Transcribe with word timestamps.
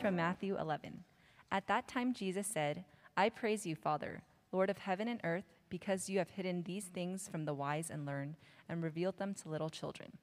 from 0.00 0.16
Matthew 0.16 0.58
11. 0.58 1.04
At 1.50 1.66
that 1.66 1.88
time, 1.88 2.14
Jesus 2.14 2.46
said, 2.46 2.84
I 3.16 3.28
praise 3.28 3.66
you, 3.66 3.74
Father, 3.74 4.22
Lord 4.52 4.70
of 4.70 4.78
heaven 4.78 5.08
and 5.08 5.20
earth, 5.24 5.44
because 5.68 6.08
you 6.08 6.18
have 6.18 6.30
hidden 6.30 6.62
these 6.62 6.86
things 6.86 7.28
from 7.28 7.44
the 7.44 7.54
wise 7.54 7.90
and 7.90 8.06
learned 8.06 8.36
and 8.68 8.82
revealed 8.82 9.18
them 9.18 9.34
to 9.34 9.48
little 9.48 9.70
children. 9.70 10.18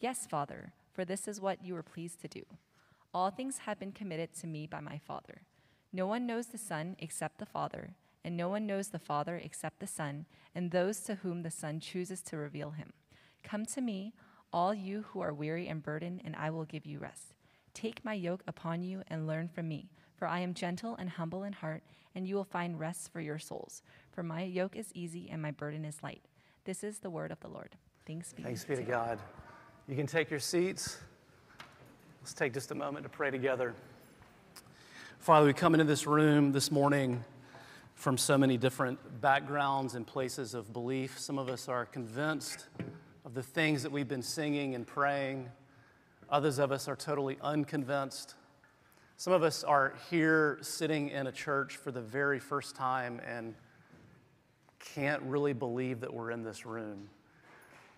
Yes, 0.00 0.26
Father 0.26 0.72
for 0.92 1.04
this 1.04 1.26
is 1.26 1.40
what 1.40 1.64
you 1.64 1.74
were 1.74 1.82
pleased 1.82 2.20
to 2.20 2.28
do. 2.28 2.42
All 3.14 3.30
things 3.30 3.58
have 3.58 3.78
been 3.78 3.92
committed 3.92 4.34
to 4.40 4.46
me 4.46 4.66
by 4.66 4.80
my 4.80 4.98
Father. 4.98 5.42
No 5.92 6.06
one 6.06 6.26
knows 6.26 6.46
the 6.46 6.58
Son 6.58 6.96
except 6.98 7.38
the 7.38 7.46
Father, 7.46 7.94
and 8.24 8.36
no 8.36 8.48
one 8.48 8.66
knows 8.66 8.88
the 8.88 8.98
Father 8.98 9.36
except 9.36 9.80
the 9.80 9.86
Son, 9.86 10.26
and 10.54 10.70
those 10.70 11.00
to 11.00 11.16
whom 11.16 11.42
the 11.42 11.50
Son 11.50 11.80
chooses 11.80 12.22
to 12.22 12.36
reveal 12.36 12.70
him. 12.70 12.92
Come 13.42 13.66
to 13.66 13.80
me, 13.80 14.14
all 14.52 14.72
you 14.72 15.06
who 15.08 15.20
are 15.20 15.34
weary 15.34 15.66
and 15.66 15.82
burdened, 15.82 16.22
and 16.24 16.36
I 16.36 16.50
will 16.50 16.64
give 16.64 16.86
you 16.86 16.98
rest. 16.98 17.34
Take 17.74 18.04
my 18.04 18.14
yoke 18.14 18.42
upon 18.46 18.82
you 18.82 19.02
and 19.08 19.26
learn 19.26 19.48
from 19.48 19.68
me, 19.68 19.88
for 20.16 20.26
I 20.28 20.40
am 20.40 20.54
gentle 20.54 20.94
and 20.96 21.08
humble 21.08 21.44
in 21.44 21.52
heart, 21.52 21.82
and 22.14 22.26
you 22.26 22.34
will 22.34 22.44
find 22.44 22.78
rest 22.78 23.12
for 23.12 23.20
your 23.20 23.38
souls. 23.38 23.82
For 24.12 24.22
my 24.22 24.42
yoke 24.42 24.76
is 24.76 24.92
easy 24.94 25.28
and 25.30 25.40
my 25.40 25.50
burden 25.50 25.84
is 25.84 26.02
light. 26.02 26.22
This 26.64 26.84
is 26.84 26.98
the 26.98 27.10
word 27.10 27.32
of 27.32 27.40
the 27.40 27.48
Lord. 27.48 27.76
Thanks 28.06 28.32
be, 28.32 28.42
Thanks 28.42 28.64
be 28.64 28.76
to 28.76 28.82
God. 28.82 29.18
God. 29.18 29.20
You 29.88 29.96
can 29.96 30.06
take 30.06 30.30
your 30.30 30.40
seats. 30.40 30.98
Let's 32.20 32.34
take 32.34 32.52
just 32.52 32.70
a 32.70 32.74
moment 32.74 33.04
to 33.04 33.08
pray 33.08 33.30
together. 33.30 33.74
Father, 35.18 35.46
we 35.46 35.52
come 35.52 35.74
into 35.74 35.84
this 35.84 36.06
room 36.06 36.52
this 36.52 36.70
morning 36.70 37.24
from 37.94 38.18
so 38.18 38.36
many 38.36 38.56
different 38.56 38.98
backgrounds 39.20 39.94
and 39.94 40.06
places 40.06 40.54
of 40.54 40.72
belief. 40.72 41.18
Some 41.18 41.38
of 41.38 41.48
us 41.48 41.68
are 41.68 41.86
convinced 41.86 42.66
of 43.24 43.34
the 43.34 43.42
things 43.42 43.82
that 43.84 43.92
we've 43.92 44.08
been 44.08 44.22
singing 44.22 44.74
and 44.74 44.86
praying, 44.86 45.48
others 46.32 46.58
of 46.58 46.72
us 46.72 46.88
are 46.88 46.96
totally 46.96 47.36
unconvinced. 47.42 48.34
Some 49.18 49.34
of 49.34 49.42
us 49.42 49.62
are 49.62 49.94
here 50.10 50.58
sitting 50.62 51.10
in 51.10 51.26
a 51.28 51.32
church 51.32 51.76
for 51.76 51.92
the 51.92 52.00
very 52.00 52.40
first 52.40 52.74
time 52.74 53.20
and 53.24 53.54
can't 54.80 55.22
really 55.22 55.52
believe 55.52 56.00
that 56.00 56.12
we're 56.12 56.30
in 56.30 56.42
this 56.42 56.66
room. 56.66 57.08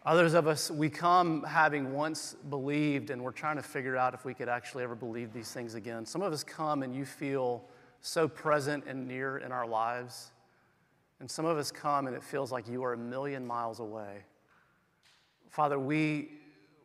Others 0.05 0.35
of 0.35 0.47
us, 0.47 0.71
we 0.71 0.91
come 0.91 1.45
having 1.45 1.95
once 1.95 2.37
believed, 2.51 3.09
and 3.09 3.23
we're 3.23 3.33
trying 3.33 3.57
to 3.57 3.63
figure 3.63 3.97
out 3.97 4.13
if 4.13 4.27
we 4.27 4.35
could 4.35 4.51
actually 4.51 4.83
ever 4.83 4.95
believe 4.95 5.33
these 5.33 5.51
things 5.51 5.77
again. 5.77 6.05
Some 6.05 6.21
of 6.21 6.31
us 6.31 6.45
come 6.45 6.83
and 6.83 6.95
you 6.95 7.07
feel 7.07 7.65
so 8.03 8.29
present 8.29 8.85
and 8.87 9.09
near 9.09 9.39
in 9.39 9.51
our 9.51 9.67
lives. 9.67 10.33
And 11.21 11.31
some 11.31 11.47
of 11.47 11.57
us 11.57 11.71
come 11.71 12.07
and 12.07 12.15
it 12.15 12.23
feels 12.23 12.53
like 12.53 12.69
you 12.69 12.85
are 12.85 12.93
a 12.93 12.99
million 12.99 13.47
miles 13.47 13.81
away. 13.81 14.25
Father, 15.49 15.79
we, 15.79 16.33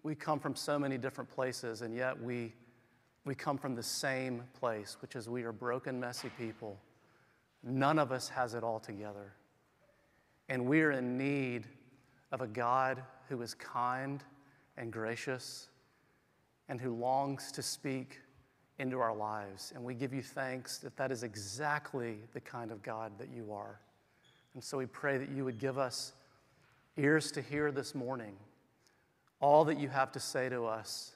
we 0.04 0.16
come 0.16 0.40
from 0.40 0.56
so 0.56 0.80
many 0.80 0.98
different 0.98 1.30
places, 1.30 1.82
and 1.82 1.94
yet 1.94 2.22
we, 2.22 2.54
we 3.26 3.36
come 3.36 3.58
from 3.58 3.76
the 3.76 3.84
same 3.84 4.44
place, 4.60 4.98
which 5.02 5.16
is 5.16 5.30
we 5.30 5.44
are 5.44 5.52
broken, 5.52 6.00
messy 6.00 6.32
people. 6.38 6.80
None 7.64 8.00
of 8.00 8.12
us 8.12 8.30
has 8.30 8.54
it 8.54 8.64
all 8.64 8.80
together. 8.80 9.34
And 10.48 10.66
we 10.66 10.82
are 10.82 10.92
in 10.92 11.18
need 11.18 11.68
of 12.32 12.42
a 12.42 12.48
God 12.48 13.04
who 13.28 13.42
is 13.42 13.54
kind 13.54 14.24
and 14.78 14.92
gracious 14.92 15.68
and 16.70 16.80
who 16.80 16.96
longs 16.96 17.52
to 17.52 17.62
speak 17.62 18.20
into 18.80 19.00
our 19.00 19.14
lives. 19.14 19.74
And 19.76 19.84
we 19.84 19.94
give 19.94 20.14
you 20.14 20.22
thanks 20.22 20.78
that 20.78 20.96
that 20.98 21.12
is 21.12 21.24
exactly 21.24 22.20
the 22.34 22.40
kind 22.40 22.72
of 22.72 22.82
God 22.82 23.12
that 23.20 23.30
you 23.30 23.52
are. 23.52 23.80
And 24.54 24.64
so 24.64 24.78
we 24.78 24.86
pray 24.86 25.18
that 25.18 25.30
you 25.30 25.44
would 25.44 25.60
give 25.60 25.78
us 25.78 26.14
ears 26.98 27.32
to 27.34 27.42
hear 27.42 27.72
this 27.72 27.94
morning 27.94 28.36
all 29.40 29.66
that 29.66 29.80
you 29.80 29.88
have 29.88 30.12
to 30.12 30.20
say 30.20 30.50
to 30.50 30.66
us 30.66 31.16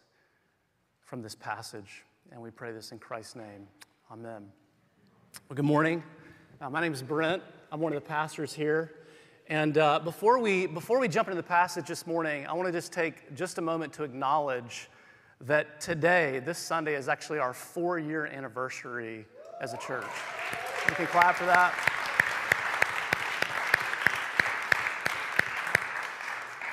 from 1.02 1.22
this 1.22 1.36
passage. 1.36 2.04
And 2.32 2.42
we 2.42 2.50
pray 2.50 2.72
this 2.72 2.92
in 2.92 3.00
Christ's 3.00 3.36
name. 3.36 3.68
Amen. 4.12 4.46
Well, 5.50 5.56
good 5.56 5.66
morning. 5.66 6.04
Uh, 6.62 6.70
my 6.70 6.82
name 6.82 6.94
is 6.94 7.02
Brent. 7.02 7.44
I'm 7.72 7.80
one 7.80 7.94
of 7.94 8.02
the 8.02 8.08
pastors 8.08 8.54
here. 8.54 8.94
And 9.48 9.78
uh, 9.78 10.00
before, 10.00 10.40
we, 10.40 10.68
before 10.68 11.00
we 11.00 11.10
jump 11.10 11.28
into 11.28 11.36
the 11.36 11.44
passage 11.44 11.88
this 11.88 12.08
morning, 12.08 12.48
I 12.48 12.54
want 12.54 12.68
to 12.68 12.72
just 12.72 12.94
take 12.94 13.36
just 13.36 13.58
a 13.58 13.62
moment 13.62 13.92
to 13.94 14.04
acknowledge 14.04 14.90
that 15.42 15.82
today, 15.82 16.40
this 16.40 16.58
Sunday, 16.58 16.96
is 16.96 17.10
actually 17.10 17.40
our 17.40 17.54
four 17.54 18.00
year 18.00 18.26
anniversary 18.28 19.26
as 19.60 19.74
a 19.74 19.78
church. 19.78 20.06
You 20.88 20.96
can 20.96 21.08
clap 21.08 21.36
for 21.36 21.46
that. 21.46 21.93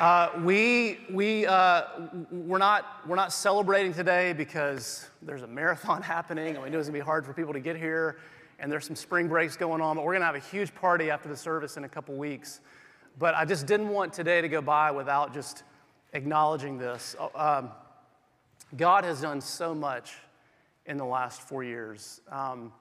Uh, 0.00 0.31
we, 0.44 0.99
we, 1.12 1.44
uh, 1.44 1.83
we're, 2.31 2.56
not, 2.56 3.06
we're 3.06 3.16
not 3.16 3.34
celebrating 3.34 3.93
today 3.93 4.33
because 4.33 5.06
there's 5.21 5.43
a 5.43 5.47
marathon 5.47 6.00
happening 6.15 6.55
and 6.55 6.62
we 6.62 6.71
knew 6.71 6.77
it 6.77 6.78
was 6.78 6.87
going 6.87 6.99
to 6.99 7.05
be 7.05 7.06
hard 7.06 7.27
for 7.27 7.34
people 7.34 7.53
to 7.53 7.61
get 7.61 7.77
here 7.77 8.16
and 8.59 8.72
there's 8.72 8.87
some 8.87 8.97
spring 8.97 9.28
breaks 9.28 9.59
going 9.59 9.83
on, 9.83 9.97
but 9.97 10.05
we're 10.06 10.12
going 10.12 10.22
to 10.22 10.27
have 10.27 10.34
a 10.34 10.39
huge 10.39 10.75
party 10.75 11.10
after 11.10 11.28
the 11.28 11.37
service 11.37 11.77
in 11.77 11.84
a 11.84 11.89
couple 11.89 12.15
weeks. 12.15 12.60
But 13.19 13.34
I 13.34 13.44
just 13.44 13.66
didn't 13.66 13.91
want 13.91 14.15
today 14.15 14.41
to 14.41 14.49
go 14.49 14.62
by 14.62 14.91
without 14.91 15.34
just 15.34 15.65
acknowledging 16.15 16.78
this. 16.78 17.15
Uh, 17.21 17.59
um, 17.59 17.71
God 18.78 19.05
has 19.05 19.21
done 19.21 19.43
so 19.43 19.75
much 19.75 20.15
in 20.87 20.97
the 20.97 21.05
last 21.05 21.43
four 21.43 21.62
years. 21.62 22.22
Um, 22.33 22.72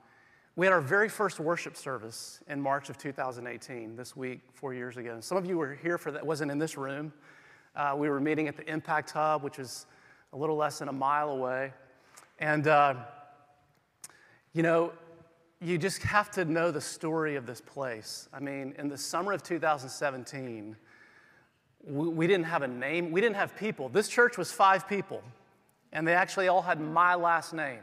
we 0.60 0.66
had 0.66 0.74
our 0.74 0.82
very 0.82 1.08
first 1.08 1.40
worship 1.40 1.78
service 1.78 2.42
in 2.50 2.60
March 2.60 2.90
of 2.90 2.98
2018, 2.98 3.96
this 3.96 4.18
week, 4.18 4.42
four 4.54 4.74
years 4.74 4.98
ago. 4.98 5.18
Some 5.22 5.38
of 5.38 5.46
you 5.46 5.58
were 5.58 5.74
here 5.74 5.98
for 5.98 6.12
that, 6.12 6.28
wasn't 6.28 6.52
in 6.52 6.58
this 6.58 6.76
room. 6.76 7.14
Uh, 7.78 7.94
we 7.96 8.10
were 8.10 8.20
meeting 8.20 8.50
at 8.50 8.58
the 8.58 8.70
Impact 8.70 9.10
Hub, 9.12 9.42
which 9.42 9.58
is 9.58 9.86
a 10.34 10.38
little 10.38 10.58
less 10.58 10.80
than 10.80 10.90
a 10.90 10.92
mile 10.92 11.30
away. 11.30 11.72
And, 12.40 12.68
uh, 12.68 12.96
you 14.52 14.62
know, 14.62 14.92
you 15.62 15.78
just 15.78 16.04
have 16.04 16.30
to 16.32 16.44
know 16.44 16.72
the 16.72 16.82
story 16.82 17.38
of 17.38 17.46
this 17.46 17.62
place. 17.62 18.28
I 18.34 18.42
mean, 18.42 18.76
in 18.78 18.90
the 18.90 18.98
summer 18.98 19.32
of 19.32 19.42
2017, 19.42 20.76
we, 21.86 22.10
we, 22.10 22.28
didn't 22.28 22.48
have 22.48 22.64
a 22.64 22.68
name, 22.68 23.12
we 23.12 23.22
didn't 23.22 23.38
have 23.38 23.56
people. 23.56 23.88
This 23.88 24.10
church 24.10 24.38
was 24.38 24.52
five 24.52 24.90
people, 24.90 25.24
and 25.94 26.06
they 26.06 26.16
actually 26.16 26.50
all 26.50 26.62
had 26.62 26.82
my 26.82 27.16
last 27.16 27.54
name, 27.54 27.80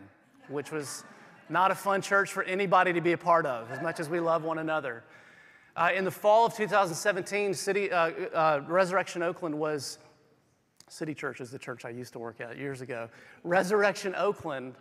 which 0.48 0.70
was 0.70 1.04
not 1.48 1.70
a 1.70 1.74
fun 1.74 2.02
church 2.02 2.32
for 2.32 2.42
anybody 2.42 2.92
to 2.92 3.00
be 3.00 3.12
a 3.12 3.18
part 3.18 3.46
of, 3.46 3.70
as 3.70 3.80
much 3.80 4.00
as 4.00 4.08
we 4.08 4.20
love 4.20 4.44
one 4.44 4.58
another. 4.58 5.04
Uh, 5.76 5.90
in 5.94 6.04
the 6.04 6.10
fall 6.10 6.46
of 6.46 6.54
2017, 6.54 7.54
City, 7.54 7.92
uh, 7.92 8.10
uh, 8.34 8.60
Resurrection 8.66 9.22
Oakland 9.22 9.54
was, 9.56 9.98
City 10.88 11.14
Church 11.14 11.40
is 11.40 11.50
the 11.50 11.58
church 11.58 11.84
I 11.84 11.90
used 11.90 12.12
to 12.14 12.18
work 12.18 12.40
at 12.40 12.56
years 12.56 12.80
ago. 12.80 13.08
Resurrection 13.44 14.14
Oakland 14.16 14.74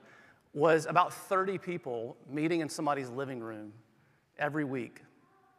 was 0.53 0.85
about 0.85 1.13
30 1.13 1.57
people 1.57 2.15
meeting 2.29 2.61
in 2.61 2.69
somebody's 2.69 3.09
living 3.09 3.41
room 3.41 3.73
every 4.39 4.63
week 4.63 5.01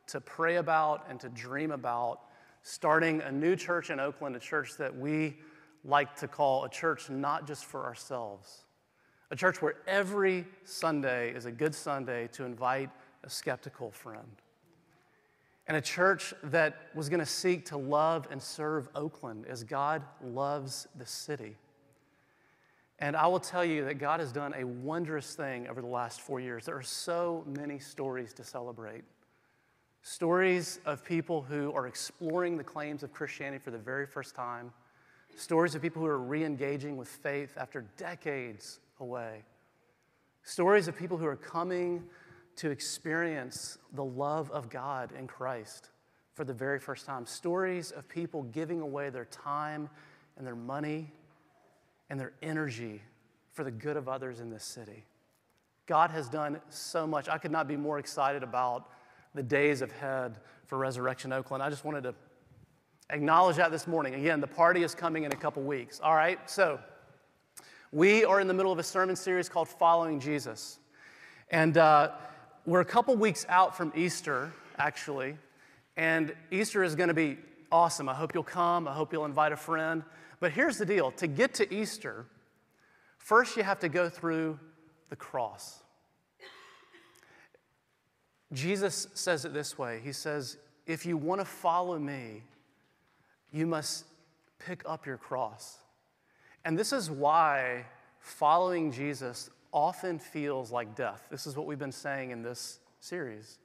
to 0.06 0.20
pray 0.20 0.56
about 0.56 1.04
and 1.10 1.20
to 1.20 1.28
dream 1.28 1.70
about 1.70 2.20
starting 2.62 3.20
a 3.20 3.30
new 3.30 3.54
church 3.56 3.90
in 3.90 4.00
Oakland, 4.00 4.34
a 4.34 4.40
church 4.40 4.76
that 4.78 4.96
we 4.96 5.36
like 5.84 6.16
to 6.16 6.26
call 6.26 6.64
a 6.64 6.68
church 6.68 7.10
not 7.10 7.46
just 7.46 7.64
for 7.64 7.84
ourselves, 7.84 8.64
a 9.30 9.36
church 9.36 9.60
where 9.60 9.74
every 9.86 10.44
Sunday 10.64 11.32
is 11.34 11.46
a 11.46 11.52
good 11.52 11.74
Sunday 11.74 12.28
to 12.28 12.44
invite 12.44 12.90
a 13.24 13.30
skeptical 13.30 13.90
friend. 13.90 14.42
And 15.66 15.76
a 15.76 15.80
church 15.80 16.32
that 16.44 16.76
was 16.94 17.08
going 17.08 17.20
to 17.20 17.26
seek 17.26 17.66
to 17.66 17.76
love 17.76 18.28
and 18.30 18.40
serve 18.40 18.88
Oakland 18.94 19.46
as 19.48 19.64
God 19.64 20.02
loves 20.22 20.86
the 20.96 21.06
city. 21.06 21.56
And 23.00 23.16
I 23.16 23.26
will 23.26 23.40
tell 23.40 23.64
you 23.64 23.84
that 23.86 23.94
God 23.94 24.20
has 24.20 24.32
done 24.32 24.54
a 24.56 24.64
wondrous 24.64 25.34
thing 25.34 25.68
over 25.68 25.80
the 25.80 25.88
last 25.88 26.20
four 26.20 26.38
years. 26.38 26.64
There 26.64 26.76
are 26.76 26.82
so 26.82 27.44
many 27.46 27.78
stories 27.80 28.32
to 28.34 28.44
celebrate. 28.44 29.02
Stories 30.02 30.78
of 30.86 31.04
people 31.04 31.42
who 31.42 31.72
are 31.72 31.88
exploring 31.88 32.56
the 32.56 32.64
claims 32.64 33.02
of 33.02 33.12
Christianity 33.12 33.58
for 33.58 33.72
the 33.72 33.78
very 33.78 34.06
first 34.06 34.36
time. 34.36 34.72
Stories 35.34 35.74
of 35.74 35.82
people 35.82 36.00
who 36.00 36.08
are 36.08 36.20
re 36.20 36.44
engaging 36.44 36.96
with 36.96 37.08
faith 37.08 37.54
after 37.58 37.84
decades 37.98 38.78
away. 39.00 39.42
Stories 40.42 40.88
of 40.88 40.96
people 40.96 41.16
who 41.16 41.26
are 41.26 41.36
coming 41.36 42.04
to 42.56 42.70
experience 42.70 43.78
the 43.92 44.04
love 44.04 44.50
of 44.50 44.70
God 44.70 45.12
in 45.18 45.26
Christ 45.26 45.90
for 46.34 46.44
the 46.44 46.54
very 46.54 46.78
first 46.78 47.06
time. 47.06 47.26
Stories 47.26 47.90
of 47.90 48.08
people 48.08 48.44
giving 48.44 48.80
away 48.80 49.10
their 49.10 49.24
time 49.26 49.88
and 50.36 50.46
their 50.46 50.56
money 50.56 51.12
and 52.10 52.20
their 52.20 52.32
energy 52.42 53.02
for 53.52 53.64
the 53.64 53.70
good 53.70 53.96
of 53.96 54.08
others 54.08 54.40
in 54.40 54.50
this 54.50 54.64
city. 54.64 55.04
God 55.86 56.10
has 56.10 56.28
done 56.28 56.60
so 56.68 57.06
much. 57.06 57.28
I 57.28 57.38
could 57.38 57.50
not 57.50 57.68
be 57.68 57.76
more 57.76 57.98
excited 57.98 58.42
about 58.42 58.88
the 59.34 59.42
days 59.42 59.82
ahead 59.82 60.38
for 60.66 60.78
Resurrection 60.78 61.32
Oakland. 61.32 61.62
I 61.62 61.70
just 61.70 61.84
wanted 61.84 62.02
to 62.04 62.14
acknowledge 63.10 63.56
that 63.56 63.70
this 63.70 63.86
morning. 63.86 64.14
Again, 64.14 64.40
the 64.40 64.46
party 64.46 64.82
is 64.82 64.94
coming 64.94 65.24
in 65.24 65.32
a 65.32 65.36
couple 65.36 65.62
weeks. 65.62 66.00
All 66.00 66.14
right, 66.14 66.38
so 66.50 66.80
we 67.92 68.24
are 68.24 68.40
in 68.40 68.48
the 68.48 68.54
middle 68.54 68.72
of 68.72 68.78
a 68.78 68.82
sermon 68.82 69.14
series 69.14 69.48
called 69.48 69.68
Following 69.68 70.18
Jesus. 70.18 70.78
And 71.50 71.78
uh, 71.78 72.12
we're 72.64 72.80
a 72.80 72.84
couple 72.84 73.14
weeks 73.16 73.46
out 73.48 73.76
from 73.76 73.92
Easter, 73.94 74.52
actually. 74.76 75.36
And 75.96 76.34
Easter 76.50 76.82
is 76.82 76.94
going 76.94 77.08
to 77.08 77.14
be 77.14 77.38
awesome. 77.70 78.08
I 78.08 78.14
hope 78.14 78.34
you'll 78.34 78.42
come. 78.42 78.88
I 78.88 78.92
hope 78.92 79.12
you'll 79.12 79.24
invite 79.24 79.52
a 79.52 79.56
friend. 79.56 80.02
But 80.40 80.52
here's 80.52 80.78
the 80.78 80.86
deal 80.86 81.12
to 81.12 81.26
get 81.26 81.54
to 81.54 81.74
Easter, 81.74 82.26
first 83.18 83.56
you 83.56 83.62
have 83.62 83.78
to 83.80 83.88
go 83.88 84.08
through 84.08 84.58
the 85.08 85.16
cross. 85.16 85.82
Jesus 88.52 89.08
says 89.14 89.44
it 89.44 89.52
this 89.52 89.78
way 89.78 90.00
He 90.02 90.12
says, 90.12 90.58
If 90.86 91.06
you 91.06 91.16
want 91.16 91.40
to 91.40 91.44
follow 91.44 91.98
me, 91.98 92.42
you 93.52 93.66
must 93.66 94.04
pick 94.58 94.82
up 94.86 95.06
your 95.06 95.16
cross. 95.16 95.78
And 96.66 96.76
this 96.76 96.92
is 96.92 97.08
why 97.08 97.84
following 98.18 98.90
Jesus 98.90 99.50
often 99.72 100.18
feels 100.18 100.72
like 100.72 100.96
death. 100.96 101.28
This 101.30 101.46
is 101.46 101.56
what 101.56 101.64
we've 101.64 101.78
been 101.78 101.92
saying 101.92 102.32
in 102.32 102.42
this 102.42 102.80
series. 102.98 103.60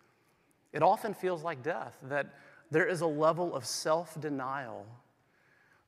It 0.71 0.83
often 0.83 1.15
feels 1.15 1.41
like 1.43 1.63
death, 1.63 1.97
that 2.03 2.27
there 2.69 2.85
is 2.85 3.01
a 3.01 3.07
level 3.07 3.55
of 3.55 3.65
self 3.65 4.21
denial. 4.21 4.85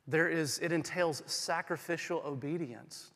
There 0.07 0.27
is, 0.27 0.57
it 0.57 0.71
entails 0.71 1.21
sacrificial 1.27 2.23
obedience. 2.25 3.11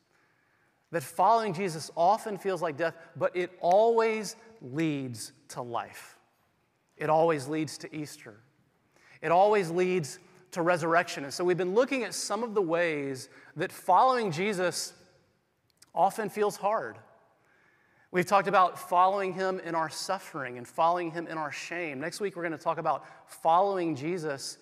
That 0.92 1.02
following 1.02 1.52
Jesus 1.52 1.90
often 1.96 2.38
feels 2.38 2.62
like 2.62 2.76
death, 2.76 2.94
but 3.16 3.36
it 3.36 3.50
always 3.60 4.36
leads 4.62 5.32
to 5.48 5.60
life. 5.60 6.16
It 6.96 7.10
always 7.10 7.48
leads 7.48 7.76
to 7.78 7.92
Easter. 7.94 8.36
It 9.22 9.32
always 9.32 9.72
leads 9.72 10.20
to 10.52 10.62
resurrection. 10.62 11.24
And 11.24 11.32
so 11.32 11.44
we've 11.44 11.56
been 11.56 11.74
looking 11.74 12.04
at 12.04 12.14
some 12.14 12.42
of 12.42 12.54
the 12.54 12.62
ways 12.62 13.28
that 13.56 13.72
following 13.72 14.32
Jesus 14.32 14.92
often 15.94 16.30
feels 16.30 16.56
hard. 16.56 16.96
We've 18.10 18.26
talked 18.26 18.48
about 18.48 18.78
following 18.78 19.34
him 19.34 19.60
in 19.60 19.74
our 19.74 19.90
suffering 19.90 20.56
and 20.56 20.66
following 20.66 21.10
him 21.10 21.26
in 21.26 21.36
our 21.36 21.52
shame. 21.52 22.00
Next 22.00 22.20
week, 22.20 22.36
we're 22.36 22.42
going 22.42 22.56
to 22.56 22.62
talk 22.62 22.78
about 22.78 23.04
following 23.26 23.94
Jesus 23.94 24.56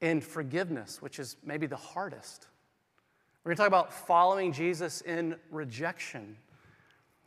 in 0.00 0.20
forgiveness, 0.20 1.00
which 1.00 1.20
is 1.20 1.36
maybe 1.44 1.66
the 1.66 1.76
hardest. 1.76 2.48
We're 3.44 3.50
going 3.50 3.56
to 3.56 3.60
talk 3.60 3.68
about 3.68 3.92
following 3.92 4.52
Jesus 4.52 5.00
in 5.02 5.36
rejection. 5.50 6.36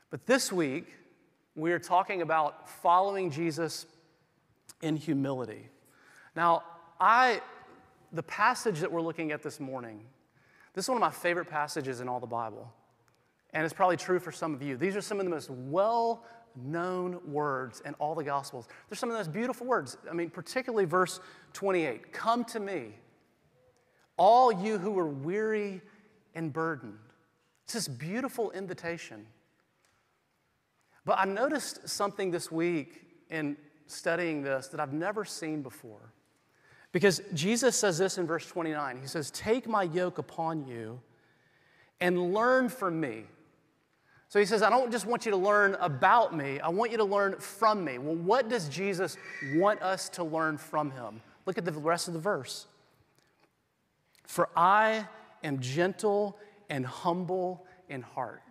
But 0.10 0.26
this 0.26 0.52
week, 0.52 0.94
we 1.56 1.72
are 1.72 1.80
talking 1.80 2.22
about 2.22 2.70
following 2.70 3.32
Jesus 3.32 3.86
in 4.82 4.98
humility. 4.98 5.70
Now, 6.36 6.64
I, 7.00 7.42
the 8.12 8.24
passage 8.24 8.80
that 8.80 8.92
we're 8.92 9.02
looking 9.02 9.32
at 9.32 9.44
this 9.44 9.60
morning, 9.60 10.04
this 10.74 10.86
is 10.86 10.90
one 10.90 10.98
of 10.98 11.02
my 11.02 11.12
favorite 11.12 11.50
passages 11.50 12.02
in 12.02 12.10
all 12.10 12.20
the 12.20 12.28
Bible 12.28 12.74
and 13.56 13.64
it's 13.64 13.74
probably 13.74 13.98
true 13.98 14.20
for 14.20 14.34
some 14.34 14.54
of 14.54 14.62
you. 14.62 14.76
These 14.76 14.98
are 14.98 15.02
some 15.02 15.18
of 15.18 15.26
the 15.26 15.32
most 15.32 15.50
well 15.50 16.26
known 16.58 17.20
words 17.26 17.82
in 17.86 17.94
all 17.96 18.14
the 18.14 18.24
Gospels. 18.24 18.68
They're 18.90 18.98
some 18.98 19.10
of 19.10 19.14
the 19.14 19.20
most 19.20 19.32
beautiful 19.32 19.66
words. 19.66 19.98
I 20.10 20.14
mean, 20.14 20.30
particularly 20.30 20.86
verse 20.86 21.22
28 21.54 22.12
Come 22.12 22.44
to 22.46 22.60
me, 22.60 22.90
all 24.18 24.52
you 24.52 24.78
who 24.78 25.00
are 25.00 25.08
weary 25.08 25.82
and 26.36 26.52
burdened. 26.52 27.00
It's 27.64 27.74
this 27.74 27.88
beautiful 27.88 28.52
invitation. 28.52 29.26
But 31.06 31.18
I 31.18 31.26
noticed 31.26 31.88
something 31.88 32.32
this 32.32 32.52
week 32.52 33.04
in 33.30 33.56
studying 33.88 34.42
this 34.42 34.68
that 34.68 34.82
I've 34.82 34.94
never 34.94 35.24
seen 35.24 35.62
before. 35.62 36.12
Because 36.96 37.22
Jesus 37.34 37.76
says 37.76 37.98
this 37.98 38.18
in 38.18 38.26
verse 38.26 38.48
29 38.48 39.02
He 39.02 39.08
says, 39.08 39.30
Take 39.32 39.68
my 39.68 39.84
yoke 39.84 40.18
upon 40.18 40.66
you 40.66 41.02
and 42.00 42.34
learn 42.34 42.70
from 42.70 43.02
me. 43.02 43.26
So 44.30 44.40
he 44.40 44.46
says, 44.46 44.62
I 44.62 44.70
don't 44.70 44.90
just 44.90 45.06
want 45.06 45.26
you 45.26 45.32
to 45.32 45.38
learn 45.38 45.76
about 45.82 46.34
me, 46.34 46.62
I 46.62 46.70
want 46.70 46.92
you 46.92 46.98
to 47.00 47.04
learn 47.04 47.36
from 47.38 47.84
me. 47.84 47.98
Well, 47.98 48.16
what 48.16 48.48
does 48.48 48.70
Jesus 48.70 49.18
want 49.56 49.82
us 49.82 50.08
to 50.12 50.24
learn 50.24 50.58
from 50.58 50.90
him? 50.90 51.20
Look 51.46 51.58
at 51.58 51.66
the 51.66 51.74
rest 51.74 52.08
of 52.08 52.14
the 52.14 52.20
verse. 52.22 52.66
For 54.24 54.48
I 54.56 55.06
am 55.44 55.60
gentle 55.60 56.38
and 56.70 56.86
humble 56.86 57.66
in 57.90 58.04
heart. 58.04 58.42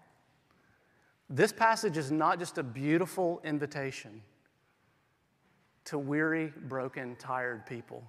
This 1.30 1.50
passage 1.50 1.96
is 1.96 2.12
not 2.12 2.38
just 2.38 2.58
a 2.58 2.62
beautiful 2.62 3.40
invitation 3.42 4.20
to 5.86 5.98
weary, 5.98 6.52
broken, 6.68 7.16
tired 7.16 7.64
people, 7.64 8.04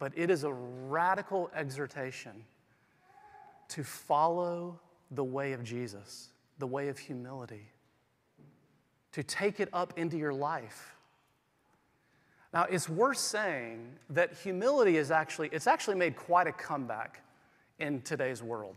but 0.00 0.12
it 0.16 0.30
is 0.30 0.42
a 0.42 0.52
radical 0.52 1.48
exhortation 1.54 2.44
to 3.68 3.84
follow 3.84 4.80
the 5.12 5.22
way 5.22 5.52
of 5.52 5.62
Jesus 5.62 6.30
the 6.60 6.66
way 6.66 6.88
of 6.88 6.98
humility, 6.98 7.66
to 9.12 9.24
take 9.24 9.58
it 9.58 9.68
up 9.72 9.98
into 9.98 10.16
your 10.16 10.32
life. 10.32 10.94
Now, 12.54 12.64
it's 12.64 12.88
worth 12.88 13.16
saying 13.16 13.88
that 14.10 14.34
humility 14.34 14.96
is 14.96 15.10
actually, 15.10 15.48
it's 15.52 15.66
actually 15.66 15.96
made 15.96 16.16
quite 16.16 16.46
a 16.46 16.52
comeback 16.52 17.22
in 17.78 18.02
today's 18.02 18.42
world. 18.42 18.76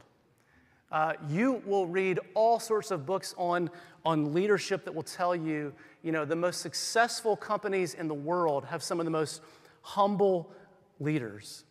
Uh, 0.91 1.13
you 1.27 1.61
will 1.65 1.87
read 1.87 2.19
all 2.35 2.59
sorts 2.59 2.91
of 2.91 3.05
books 3.05 3.33
on, 3.37 3.69
on 4.05 4.33
leadership 4.33 4.85
that 4.85 4.93
will 4.93 5.03
tell 5.03 5.35
you, 5.35 5.73
you 6.03 6.11
know, 6.11 6.23
the 6.23 6.35
most 6.35 6.61
successful 6.61 7.35
companies 7.35 7.95
in 7.95 8.07
the 8.07 8.13
world 8.13 8.63
have 8.63 8.81
some 8.81 8.99
of 8.99 9.05
the 9.05 9.11
most 9.11 9.41
humble 9.81 10.51
leaders. 10.99 11.65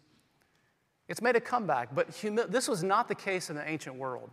It's 1.08 1.22
made 1.22 1.36
a 1.36 1.40
comeback, 1.40 1.94
but 1.94 2.10
humi- 2.10 2.44
this 2.48 2.68
was 2.68 2.82
not 2.82 3.08
the 3.08 3.14
case 3.14 3.50
in 3.50 3.56
the 3.56 3.68
ancient 3.68 3.96
world. 3.96 4.30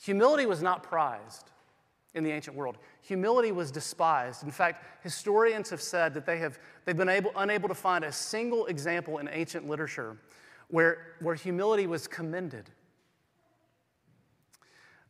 Humility 0.00 0.46
was 0.46 0.62
not 0.62 0.82
prized 0.82 1.50
in 2.14 2.24
the 2.24 2.30
ancient 2.30 2.56
world. 2.56 2.78
Humility 3.02 3.52
was 3.52 3.70
despised. 3.70 4.42
In 4.42 4.50
fact, 4.50 4.84
historians 5.02 5.70
have 5.70 5.80
said 5.80 6.14
that 6.14 6.26
they 6.26 6.38
have 6.38 6.58
they've 6.84 6.96
been 6.96 7.08
able, 7.08 7.32
unable 7.36 7.68
to 7.68 7.74
find 7.74 8.04
a 8.04 8.12
single 8.12 8.66
example 8.66 9.18
in 9.18 9.28
ancient 9.28 9.68
literature 9.68 10.16
where, 10.68 11.14
where 11.20 11.34
humility 11.34 11.86
was 11.86 12.06
commended. 12.06 12.70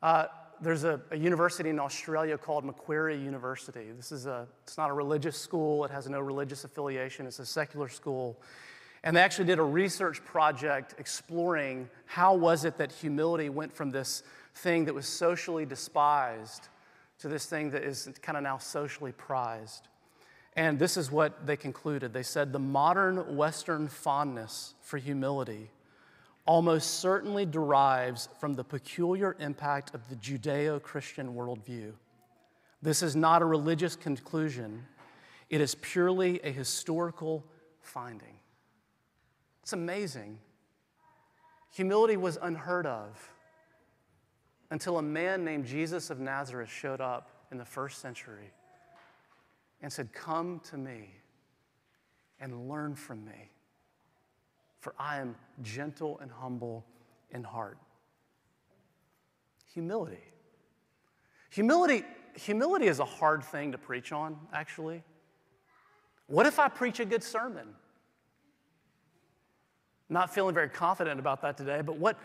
Uh, 0.02 0.26
there's 0.60 0.84
a, 0.84 1.00
a, 1.10 1.16
university 1.16 1.70
in 1.70 1.78
Australia 1.78 2.36
called 2.38 2.64
Macquarie 2.64 3.18
University. 3.18 3.90
This 3.96 4.12
is 4.12 4.26
a, 4.26 4.46
it's 4.62 4.76
not 4.76 4.90
a 4.90 4.92
religious 4.92 5.36
school, 5.36 5.84
it 5.84 5.90
has 5.90 6.08
no 6.08 6.20
religious 6.20 6.64
affiliation, 6.64 7.26
it's 7.26 7.38
a 7.38 7.46
secular 7.46 7.88
school. 7.88 8.40
And 9.04 9.16
they 9.16 9.20
actually 9.20 9.46
did 9.46 9.58
a 9.58 9.64
research 9.64 10.24
project 10.24 10.94
exploring 10.98 11.88
how 12.06 12.34
was 12.34 12.64
it 12.64 12.78
that 12.78 12.92
humility 12.92 13.48
went 13.48 13.72
from 13.72 13.90
this 13.90 14.22
thing 14.54 14.86
that 14.86 14.94
was 14.94 15.06
socially 15.06 15.64
despised 15.64 16.68
to 17.20 17.28
this 17.28 17.46
thing 17.46 17.70
that 17.70 17.82
is 17.82 18.08
kind 18.22 18.36
of 18.36 18.44
now 18.44 18.58
socially 18.58 19.12
prized. 19.12 19.88
And 20.56 20.78
this 20.78 20.96
is 20.96 21.10
what 21.10 21.46
they 21.46 21.56
concluded. 21.56 22.12
They 22.12 22.22
said 22.22 22.52
the 22.52 22.58
modern 22.58 23.36
Western 23.36 23.86
fondness 23.88 24.74
for 24.80 24.98
humility 24.98 25.70
almost 26.46 27.00
certainly 27.00 27.44
derives 27.44 28.28
from 28.40 28.54
the 28.54 28.64
peculiar 28.64 29.36
impact 29.38 29.94
of 29.94 30.08
the 30.08 30.16
Judeo 30.16 30.82
Christian 30.82 31.34
worldview. 31.34 31.92
This 32.80 33.02
is 33.02 33.14
not 33.14 33.42
a 33.42 33.44
religious 33.44 33.94
conclusion, 33.94 34.86
it 35.50 35.60
is 35.60 35.74
purely 35.76 36.40
a 36.42 36.50
historical 36.50 37.44
finding. 37.80 38.34
It's 39.68 39.74
amazing. 39.74 40.38
Humility 41.74 42.16
was 42.16 42.38
unheard 42.40 42.86
of 42.86 43.34
until 44.70 44.96
a 44.96 45.02
man 45.02 45.44
named 45.44 45.66
Jesus 45.66 46.08
of 46.08 46.18
Nazareth 46.18 46.70
showed 46.70 47.02
up 47.02 47.28
in 47.52 47.58
the 47.58 47.66
first 47.66 47.98
century 47.98 48.50
and 49.82 49.92
said, 49.92 50.10
Come 50.14 50.62
to 50.70 50.78
me 50.78 51.10
and 52.40 52.66
learn 52.70 52.94
from 52.94 53.26
me, 53.26 53.50
for 54.80 54.94
I 54.98 55.18
am 55.18 55.36
gentle 55.60 56.18
and 56.20 56.30
humble 56.30 56.86
in 57.30 57.44
heart. 57.44 57.76
Humility. 59.74 60.32
Humility, 61.50 62.04
humility 62.34 62.86
is 62.86 63.00
a 63.00 63.04
hard 63.04 63.44
thing 63.44 63.72
to 63.72 63.76
preach 63.76 64.12
on, 64.12 64.38
actually. 64.50 65.02
What 66.26 66.46
if 66.46 66.58
I 66.58 66.68
preach 66.68 67.00
a 67.00 67.04
good 67.04 67.22
sermon? 67.22 67.74
Not 70.08 70.32
feeling 70.32 70.54
very 70.54 70.68
confident 70.68 71.20
about 71.20 71.42
that 71.42 71.56
today, 71.56 71.82
but 71.84 71.96
what 71.96 72.18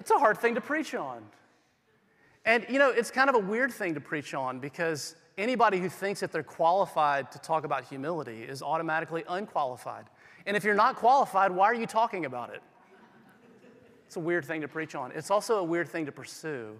it's 0.00 0.10
a 0.10 0.18
hard 0.18 0.38
thing 0.38 0.54
to 0.54 0.60
preach 0.60 0.94
on. 0.94 1.22
And 2.44 2.64
you 2.68 2.78
know, 2.78 2.90
it's 2.90 3.10
kind 3.10 3.28
of 3.28 3.36
a 3.36 3.40
weird 3.40 3.72
thing 3.72 3.94
to 3.94 4.00
preach 4.00 4.34
on 4.34 4.58
because 4.58 5.16
anybody 5.36 5.78
who 5.78 5.88
thinks 5.88 6.20
that 6.20 6.32
they're 6.32 6.42
qualified 6.42 7.30
to 7.32 7.38
talk 7.38 7.64
about 7.64 7.84
humility 7.84 8.42
is 8.42 8.62
automatically 8.62 9.24
unqualified. 9.28 10.06
And 10.46 10.56
if 10.56 10.64
you're 10.64 10.74
not 10.74 10.96
qualified, 10.96 11.50
why 11.50 11.66
are 11.66 11.74
you 11.74 11.86
talking 11.86 12.24
about 12.24 12.50
it? 12.50 12.62
It's 14.06 14.16
a 14.16 14.20
weird 14.20 14.44
thing 14.44 14.60
to 14.60 14.68
preach 14.68 14.94
on. 14.94 15.10
It's 15.12 15.30
also 15.30 15.58
a 15.58 15.64
weird 15.64 15.88
thing 15.88 16.06
to 16.06 16.12
pursue. 16.12 16.78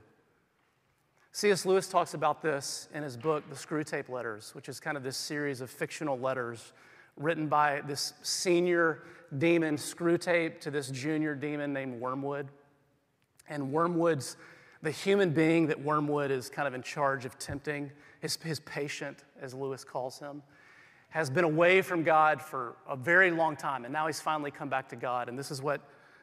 C.S. 1.32 1.66
Lewis 1.66 1.88
talks 1.88 2.14
about 2.14 2.40
this 2.40 2.88
in 2.94 3.02
his 3.02 3.16
book, 3.16 3.44
The 3.50 3.56
Screwtape 3.56 4.08
Letters, 4.08 4.54
which 4.54 4.68
is 4.68 4.80
kind 4.80 4.96
of 4.96 5.02
this 5.02 5.16
series 5.16 5.60
of 5.60 5.68
fictional 5.68 6.18
letters 6.18 6.72
written 7.16 7.49
by 7.49 7.82
this 7.87 8.14
senior 8.23 9.02
demon, 9.38 9.76
Screwtape, 9.76 10.61
to 10.61 10.70
this 10.70 10.88
junior 10.90 11.35
demon 11.35 11.73
named 11.73 12.00
Wormwood. 12.00 12.49
And 13.49 13.73
Wormwood's 13.73 14.37
the 14.82 14.90
human 14.90 15.30
being 15.30 15.66
that 15.68 15.82
Wormwood 15.82 16.30
is 16.30 16.49
kind 16.49 16.68
of 16.68 16.75
in 16.75 16.82
charge 16.82 17.25
of 17.25 17.38
tempting, 17.38 17.90
his, 18.20 18.37
his 18.37 18.61
patient, 18.61 19.25
as 19.40 19.54
Lewis 19.54 19.85
calls 19.85 20.18
him, 20.18 20.42
has 21.08 21.30
been 21.30 21.44
away 21.44 21.82
from 21.82 22.02
God 22.02 22.42
for 22.42 22.76
a 22.88 22.96
very 22.96 23.30
long 23.30 23.56
time, 23.56 23.85
and 23.85 23.92
now 23.92 24.06
he's 24.06 24.20
finally 24.20 24.50
come 24.50 24.68
back 24.68 24.88
to 24.90 24.96
God. 24.96 25.28
And 25.28 25.38
this 25.38 25.50
is 25.50 25.62
what, 25.62 25.80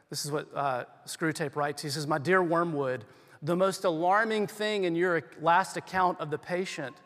this 0.08 0.24
is 0.24 0.30
what 0.30 0.48
uh, 0.54 0.84
Screwtape 1.06 1.56
writes. 1.56 1.82
He 1.82 1.90
says, 1.90 2.06
My 2.06 2.18
dear 2.18 2.42
Wormwood, 2.42 3.04
the 3.42 3.56
most 3.56 3.84
alarming 3.84 4.46
thing 4.46 4.84
in 4.84 4.94
your 4.94 5.22
last 5.40 5.76
account 5.76 6.20
of 6.20 6.30
the 6.30 6.38
patient 6.38 6.96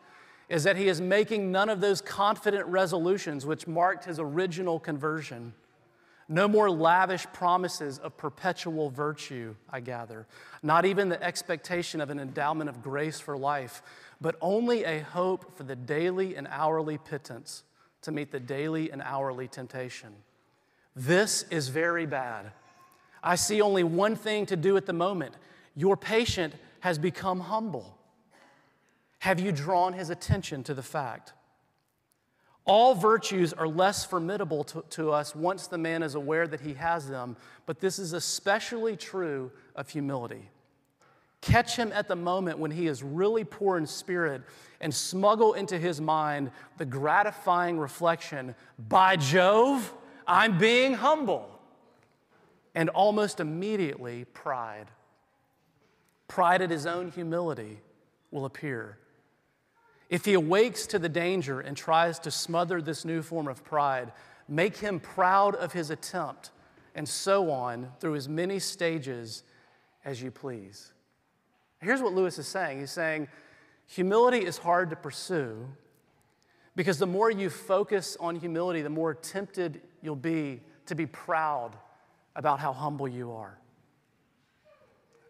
is 0.49 0.63
that 0.63 0.75
he 0.75 0.87
is 0.87 0.99
making 0.99 1.51
none 1.51 1.69
of 1.69 1.79
those 1.79 2.01
confident 2.01 2.65
resolutions 2.65 3.45
which 3.45 3.67
marked 3.67 4.05
his 4.05 4.19
original 4.19 4.79
conversion. 4.79 5.53
No 6.27 6.47
more 6.47 6.69
lavish 6.69 7.25
promises 7.33 7.99
of 7.99 8.17
perpetual 8.17 8.89
virtue, 8.89 9.55
I 9.69 9.79
gather. 9.79 10.27
Not 10.61 10.85
even 10.85 11.09
the 11.09 11.21
expectation 11.23 12.01
of 12.01 12.09
an 12.09 12.19
endowment 12.19 12.69
of 12.69 12.83
grace 12.83 13.19
for 13.19 13.37
life, 13.37 13.81
but 14.19 14.35
only 14.41 14.83
a 14.83 14.99
hope 14.99 15.55
for 15.55 15.63
the 15.63 15.75
daily 15.75 16.35
and 16.35 16.47
hourly 16.49 16.97
pittance 16.97 17.63
to 18.01 18.11
meet 18.11 18.31
the 18.31 18.39
daily 18.39 18.91
and 18.91 19.01
hourly 19.03 19.47
temptation. 19.47 20.13
This 20.95 21.43
is 21.49 21.69
very 21.69 22.05
bad. 22.05 22.51
I 23.23 23.35
see 23.35 23.61
only 23.61 23.83
one 23.83 24.15
thing 24.15 24.45
to 24.47 24.55
do 24.55 24.77
at 24.77 24.85
the 24.85 24.93
moment. 24.93 25.35
Your 25.75 25.97
patient 25.97 26.53
has 26.81 26.97
become 26.97 27.39
humble. 27.39 27.98
Have 29.19 29.39
you 29.39 29.51
drawn 29.51 29.93
his 29.93 30.09
attention 30.09 30.63
to 30.63 30.73
the 30.73 30.83
fact? 30.83 31.33
All 32.65 32.93
virtues 32.93 33.51
are 33.51 33.67
less 33.67 34.05
formidable 34.05 34.63
to, 34.65 34.83
to, 34.91 35.11
us 35.11 35.35
once 35.35 35.67
the 35.67 35.77
man 35.77 36.03
is 36.03 36.15
aware 36.15 36.47
that 36.47 36.61
he 36.61 36.73
has 36.75 37.09
them, 37.09 37.35
but 37.65 37.79
this 37.79 37.99
is 37.99 38.13
especially 38.13 38.95
true 38.95 39.51
of 39.75 39.89
humility. 39.89 40.49
Catch 41.41 41.75
him 41.75 41.91
at 41.93 42.07
the 42.07 42.15
moment 42.15 42.59
when 42.59 42.69
he 42.69 42.87
is 42.87 43.01
really 43.01 43.43
poor 43.43 43.77
in 43.77 43.87
spirit 43.87 44.41
and 44.81 44.93
smuggle 44.93 45.53
into 45.53 45.77
his 45.77 45.99
mind 45.99 46.51
the 46.77 46.85
gratifying 46.85 47.79
reflection 47.79 48.55
by 48.87 49.15
Jove, 49.15 49.93
I'm 50.27 50.57
being 50.57 50.93
humble. 50.93 51.49
And 52.75 52.89
almost 52.89 53.39
immediately, 53.39 54.25
pride. 54.25 54.91
Pride 56.27 56.61
at 56.61 56.69
his 56.69 56.85
own 56.85 57.09
humility 57.09 57.79
will 58.31 58.45
appear. 58.45 58.99
If 60.09 60.25
he 60.25 60.33
awakes 60.33 60.87
to 60.87 60.99
the 60.99 61.09
danger 61.09 61.59
and 61.61 61.77
tries 61.77 62.19
to 62.19 62.31
smother 62.31 62.81
this 62.81 63.05
new 63.05 63.21
form 63.21 63.47
of 63.47 63.63
pride, 63.63 64.11
make 64.47 64.77
him 64.77 64.99
proud 64.99 65.55
of 65.55 65.71
his 65.71 65.91
attempt, 65.91 66.49
and 66.95 67.07
so 67.07 67.51
on 67.51 67.91
through 67.99 68.15
as 68.15 68.27
many 68.27 68.57
stages 68.59 69.43
as 70.03 70.21
you 70.21 70.31
please. 70.31 70.91
Here's 71.79 72.01
what 72.01 72.13
Lewis 72.13 72.39
is 72.39 72.47
saying 72.47 72.79
He's 72.79 72.91
saying, 72.91 73.27
humility 73.85 74.39
is 74.39 74.57
hard 74.57 74.89
to 74.89 74.95
pursue 74.95 75.67
because 76.75 76.97
the 76.97 77.07
more 77.07 77.29
you 77.29 77.49
focus 77.49 78.17
on 78.19 78.35
humility, 78.35 78.81
the 78.81 78.89
more 78.89 79.13
tempted 79.13 79.81
you'll 80.01 80.15
be 80.15 80.61
to 80.87 80.95
be 80.95 81.05
proud 81.05 81.71
about 82.35 82.59
how 82.59 82.73
humble 82.73 83.07
you 83.07 83.31
are. 83.31 83.59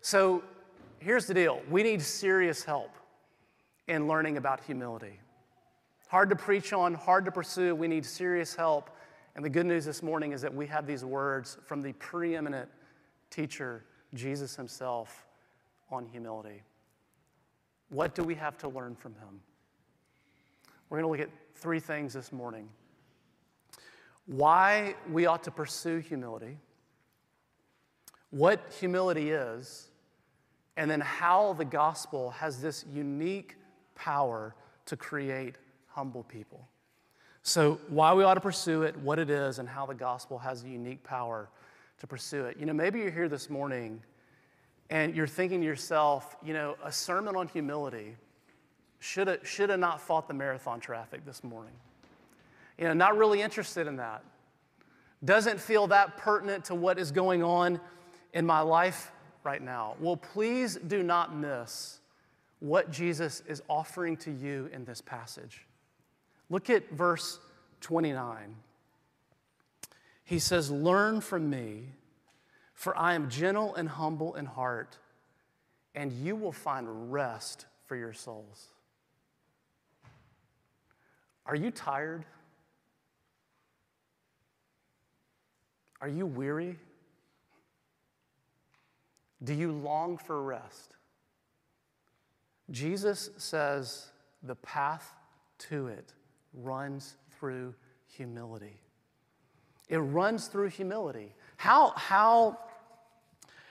So 0.01 0.43
here's 1.00 1.25
the 1.25 1.33
deal 1.33 1.62
we 1.69 1.83
need 1.83 2.01
serious 2.01 2.63
help 2.63 2.91
in 3.89 4.08
learning 4.08 4.38
about 4.38 4.63
humility. 4.63 5.19
Hard 6.08 6.29
to 6.29 6.36
preach 6.36 6.72
on, 6.74 6.93
hard 6.93 7.25
to 7.25 7.31
pursue. 7.31 7.75
We 7.75 7.88
need 7.88 8.05
serious 8.05 8.55
help. 8.55 8.89
And 9.36 9.43
the 9.43 9.50
good 9.50 9.65
news 9.65 9.84
this 9.84 10.01
morning 10.01 10.31
is 10.31 10.41
that 10.41 10.53
we 10.53 10.67
have 10.67 10.88
these 10.88 11.03
words 11.03 11.58
from 11.65 11.81
the 11.81 11.93
preeminent 11.93 12.69
teacher, 13.29 13.84
Jesus 14.13 14.55
himself, 14.55 15.27
on 15.91 16.05
humility. 16.05 16.62
What 17.89 18.13
do 18.13 18.24
we 18.24 18.36
have 18.36 18.58
to 18.60 18.69
learn 18.69 18.96
from 18.96 19.13
him? 19.15 19.41
We're 20.89 21.01
going 21.01 21.17
to 21.17 21.24
look 21.24 21.29
at 21.29 21.34
three 21.55 21.79
things 21.79 22.13
this 22.13 22.31
morning 22.31 22.69
why 24.25 24.93
we 25.12 25.25
ought 25.25 25.43
to 25.43 25.51
pursue 25.51 25.98
humility, 25.98 26.58
what 28.29 28.62
humility 28.79 29.31
is, 29.31 29.89
and 30.77 30.89
then 30.89 31.01
how 31.01 31.53
the 31.53 31.65
gospel 31.65 32.29
has 32.29 32.62
this 32.62 32.86
unique 32.93 33.55
power 34.00 34.56
to 34.86 34.96
create 34.96 35.56
humble 35.88 36.24
people. 36.24 36.68
So, 37.44 37.79
why 37.89 38.13
we 38.13 38.24
ought 38.24 38.36
to 38.36 38.41
pursue 38.41 38.84
it, 38.84 38.98
what 38.98 39.20
it 39.20 39.29
is, 39.29 39.60
and 39.60 39.68
how 39.68 39.86
the 39.86 39.94
gospel 39.94 40.38
has 40.39 40.63
a 40.63 40.70
unique 40.70 41.03
power 41.03 41.50
to 42.00 42.08
pursue 42.08 42.46
it. 42.46 42.58
You 42.58 42.65
know, 42.65 42.74
maybe 42.74 43.00
you're 43.00 43.12
here 43.12 43.29
this 43.29 43.50
morning 43.50 44.01
and 44.89 45.15
you're 45.15 45.27
thinking 45.27 45.62
to 45.62 45.65
yourself, 45.65 46.36
you 46.44 46.53
know, 46.53 46.75
a 46.84 46.91
sermon 46.91 47.36
on 47.36 47.48
humility 47.48 48.15
should 49.00 49.27
have, 49.27 49.48
should 49.48 49.70
have 49.70 49.79
not 49.79 50.01
fought 50.01 50.27
the 50.27 50.34
marathon 50.34 50.79
traffic 50.79 51.25
this 51.25 51.44
morning. 51.44 51.74
You 52.77 52.86
know, 52.86 52.94
not 52.94 53.18
really 53.18 53.41
interested 53.41 53.88
in 53.88 53.98
that. 53.98 54.24
Doesn't 55.24 55.60
feel 55.60 55.88
that 55.88 56.18
pertinent 56.18 56.65
to 56.65 56.75
what 56.75 56.98
is 56.98 57.12
going 57.12 57.44
on 57.44 57.79
in 58.34 58.46
my 58.46 58.62
life 58.62 59.12
right 59.44 59.62
now. 59.62 59.96
Well, 60.00 60.18
please 60.18 60.77
do 60.88 61.03
not 61.03 61.36
miss 61.36 61.99
what 62.60 62.92
Jesus 62.92 63.42
is 63.48 63.62
offering 63.70 64.18
to 64.18 64.32
you 64.32 64.70
in 64.74 64.86
this 64.86 65.01
passage. 65.01 65.66
Look 66.50 66.70
at 66.70 66.89
verse 66.92 67.39
29. 67.82 68.56
He 70.24 70.39
says, 70.39 70.70
Learn 70.70 71.22
from 71.22 71.50
me, 71.50 71.86
for 72.74 72.98
I 72.98 73.13
am 73.13 73.30
gentle 73.30 73.75
and 73.75 73.88
humble 73.88 74.36
in 74.36 74.46
heart, 74.46 74.98
and 75.96 76.12
you 76.12 76.36
will 76.36 76.51
find 76.51 77.12
rest 77.12 77.66
for 77.86 77.96
your 77.96 78.13
souls. 78.13 78.68
Are 81.46 81.56
you 81.56 81.72
tired? 81.72 82.25
Are 86.01 86.08
you 86.08 86.25
weary? 86.25 86.78
Do 89.44 89.54
you 89.54 89.72
long 89.72 90.18
for 90.18 90.42
rest? 90.42 90.96
Jesus 92.72 93.30
says 93.38 94.08
the 94.44 94.56
path 94.56 95.16
to 95.70 95.88
it 95.88 96.14
runs 96.54 97.16
through 97.32 97.74
humility. 98.08 98.82
It 99.88 99.98
runs 99.98 100.48
through 100.48 100.70
humility. 100.70 101.34
How, 101.58 101.94
how, 101.96 102.60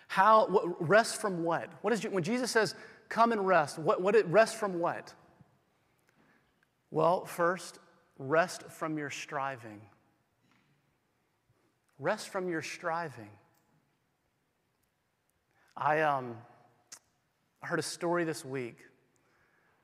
how, 0.09 0.47
what, 0.49 0.89
rest 0.89 1.21
from 1.21 1.45
what? 1.45 1.71
What 1.83 1.93
is, 1.93 2.03
when 2.03 2.25
Jesus 2.25 2.51
says, 2.51 2.75
come 3.09 3.33
and 3.33 3.47
rest, 3.47 3.79
what, 3.79 4.03
what 4.03 4.17
rest 4.31 4.57
from 4.57 4.81
what? 4.81 5.15
Well, 6.91 7.25
first, 7.25 7.79
rest 8.19 8.65
from 8.71 8.99
your 8.99 9.11
striving. 9.11 9.81
Rest 11.99 12.31
from 12.31 12.49
your 12.49 12.63
striving. 12.63 13.31
I, 15.77 16.01
um, 16.01 16.37
I 17.63 17.67
heard 17.67 17.79
a 17.79 17.83
story 17.83 18.25
this 18.25 18.45
week 18.45 18.77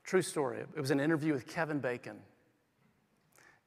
True 0.05 0.21
story. 0.21 0.59
It 0.59 0.79
was 0.79 0.91
an 0.91 0.99
interview 0.99 1.33
with 1.33 1.47
Kevin 1.47 1.79
Bacon. 1.79 2.17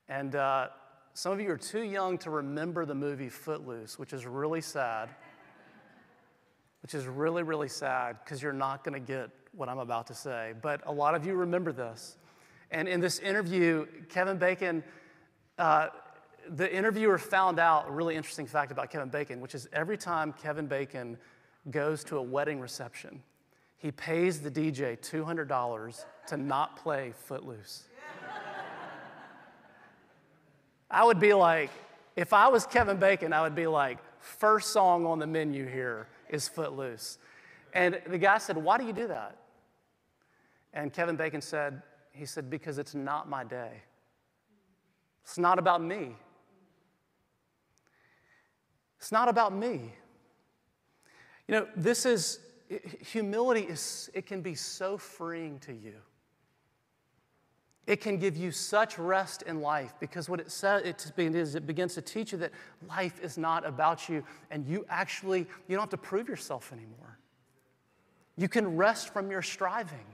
And 0.09 0.37
uh, 0.37 0.69
some 1.13 1.33
of 1.33 1.41
you 1.41 1.51
are 1.51 1.59
too 1.59 1.83
young 1.83 2.17
to 2.19 2.31
remember 2.31 2.87
the 2.87 2.95
movie 2.95 3.29
Footloose, 3.29 3.99
which 3.99 4.13
is 4.13 4.25
really 4.25 4.61
sad. 4.61 5.09
Which 6.83 6.95
is 6.95 7.07
really, 7.07 7.43
really 7.43 7.69
sad 7.69 8.19
because 8.23 8.41
you're 8.41 8.53
not 8.53 8.85
going 8.85 8.95
to 8.95 9.05
get 9.05 9.31
what 9.51 9.69
I'm 9.69 9.81
about 9.81 10.07
to 10.07 10.15
say. 10.15 10.53
But 10.63 10.81
a 10.87 10.93
lot 10.93 11.17
of 11.17 11.27
you 11.27 11.35
remember 11.35 11.73
this. 11.73 12.17
And 12.71 12.87
in 12.87 13.01
this 13.01 13.19
interview, 13.19 13.87
Kevin 14.09 14.39
Bacon, 14.39 14.85
uh, 15.59 15.89
the 16.49 16.73
interviewer 16.73 17.19
found 17.19 17.59
out 17.59 17.89
a 17.89 17.91
really 17.91 18.15
interesting 18.15 18.47
fact 18.47 18.71
about 18.71 18.91
Kevin 18.91 19.09
Bacon, 19.09 19.41
which 19.41 19.57
is 19.57 19.69
every 19.73 19.99
time 19.99 20.33
Kevin 20.41 20.69
Bacon 20.69 21.19
goes 21.69 22.05
to 22.05 22.17
a 22.17 22.23
wedding 22.23 22.61
reception, 22.61 23.25
he 23.79 23.91
pays 23.93 24.41
the 24.41 24.51
DJ 24.51 24.99
$200 24.99 26.05
to 26.29 26.37
not 26.37 26.77
play 26.77 27.13
Footloose. 27.27 27.85
I 30.91 31.05
would 31.05 31.21
be 31.21 31.35
like, 31.35 31.71
if 32.17 32.33
I 32.33 32.49
was 32.49 32.67
Kevin 32.67 32.97
Bacon, 32.97 33.33
I 33.33 33.43
would 33.43 33.55
be 33.55 33.67
like, 33.67 33.99
first 34.21 34.71
song 34.71 35.07
on 35.07 35.19
the 35.19 35.27
menu 35.27 35.67
here 35.67 36.09
is 36.29 36.49
Footloose. 36.49 37.19
And 37.73 38.01
the 38.07 38.19
guy 38.19 38.39
said, 38.39 38.57
Why 38.57 38.79
do 38.79 38.85
you 38.85 38.93
do 38.93 39.07
that? 39.09 39.37
And 40.73 40.93
Kevin 40.93 41.17
Bacon 41.17 41.41
said, 41.41 41.83
He 42.13 42.27
said, 42.27 42.51
Because 42.51 42.79
it's 42.79 42.95
not 42.95 43.29
my 43.29 43.45
day. 43.45 43.83
It's 45.23 45.39
not 45.39 45.59
about 45.59 45.83
me. 45.83 46.17
It's 48.99 49.13
not 49.13 49.29
about 49.29 49.55
me. 49.55 49.93
You 51.47 51.55
know, 51.55 51.69
this 51.77 52.05
is, 52.05 52.41
humility 53.01 53.63
is, 53.63 54.11
it 54.15 54.27
can 54.27 54.43
be 54.43 54.55
so 54.55 54.99
freeing 54.99 55.59
to 55.61 55.73
you. 55.73 55.95
It 57.87 58.03
can 58.03 58.19
give 58.19 58.37
you 58.37 58.51
such 58.51 58.99
rest 58.99 59.43
in 59.43 59.63
life 59.63 59.95
because 59.99 60.29
what 60.29 60.41
it 60.41 60.51
says 60.51 60.83
it 60.85 61.11
is 61.17 61.55
it 61.55 61.67
begins 61.67 61.95
to 61.95 62.03
teach 62.03 62.33
you 62.33 62.39
that 62.39 62.51
life 62.87 63.19
is 63.23 63.39
not 63.39 63.65
about 63.67 64.11
you 64.11 64.23
and 64.51 64.67
you 64.67 64.85
actually 64.91 65.47
you 65.69 65.77
don't 65.77 65.81
have 65.81 65.89
to 65.91 65.97
prove 65.97 66.29
yourself 66.29 66.71
anymore. 66.71 67.19
You 68.37 68.47
can 68.47 68.77
rest 68.77 69.09
from 69.15 69.31
your 69.31 69.41
striving. 69.41 70.05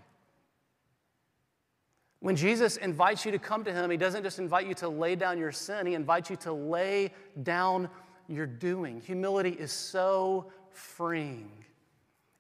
When 2.21 2.37
Jesus 2.37 2.77
invites 2.77 3.25
you 3.27 3.33
to 3.33 3.41
come 3.41 3.65
to 3.65 3.73
him, 3.73 3.91
he 3.91 3.97
doesn't 3.97 4.23
just 4.23 4.39
invite 4.39 4.69
you 4.69 4.75
to 4.75 4.89
lay 4.89 5.17
down 5.17 5.37
your 5.37 5.53
sin, 5.53 5.85
he 5.85 5.95
invites 5.95 6.31
you 6.31 6.37
to 6.37 6.53
lay 6.53 7.13
down 7.43 7.91
your 8.29 8.47
doing. 8.47 9.01
Humility 9.01 9.51
is 9.51 9.73
so 9.73 10.51
freeing. 10.71 11.51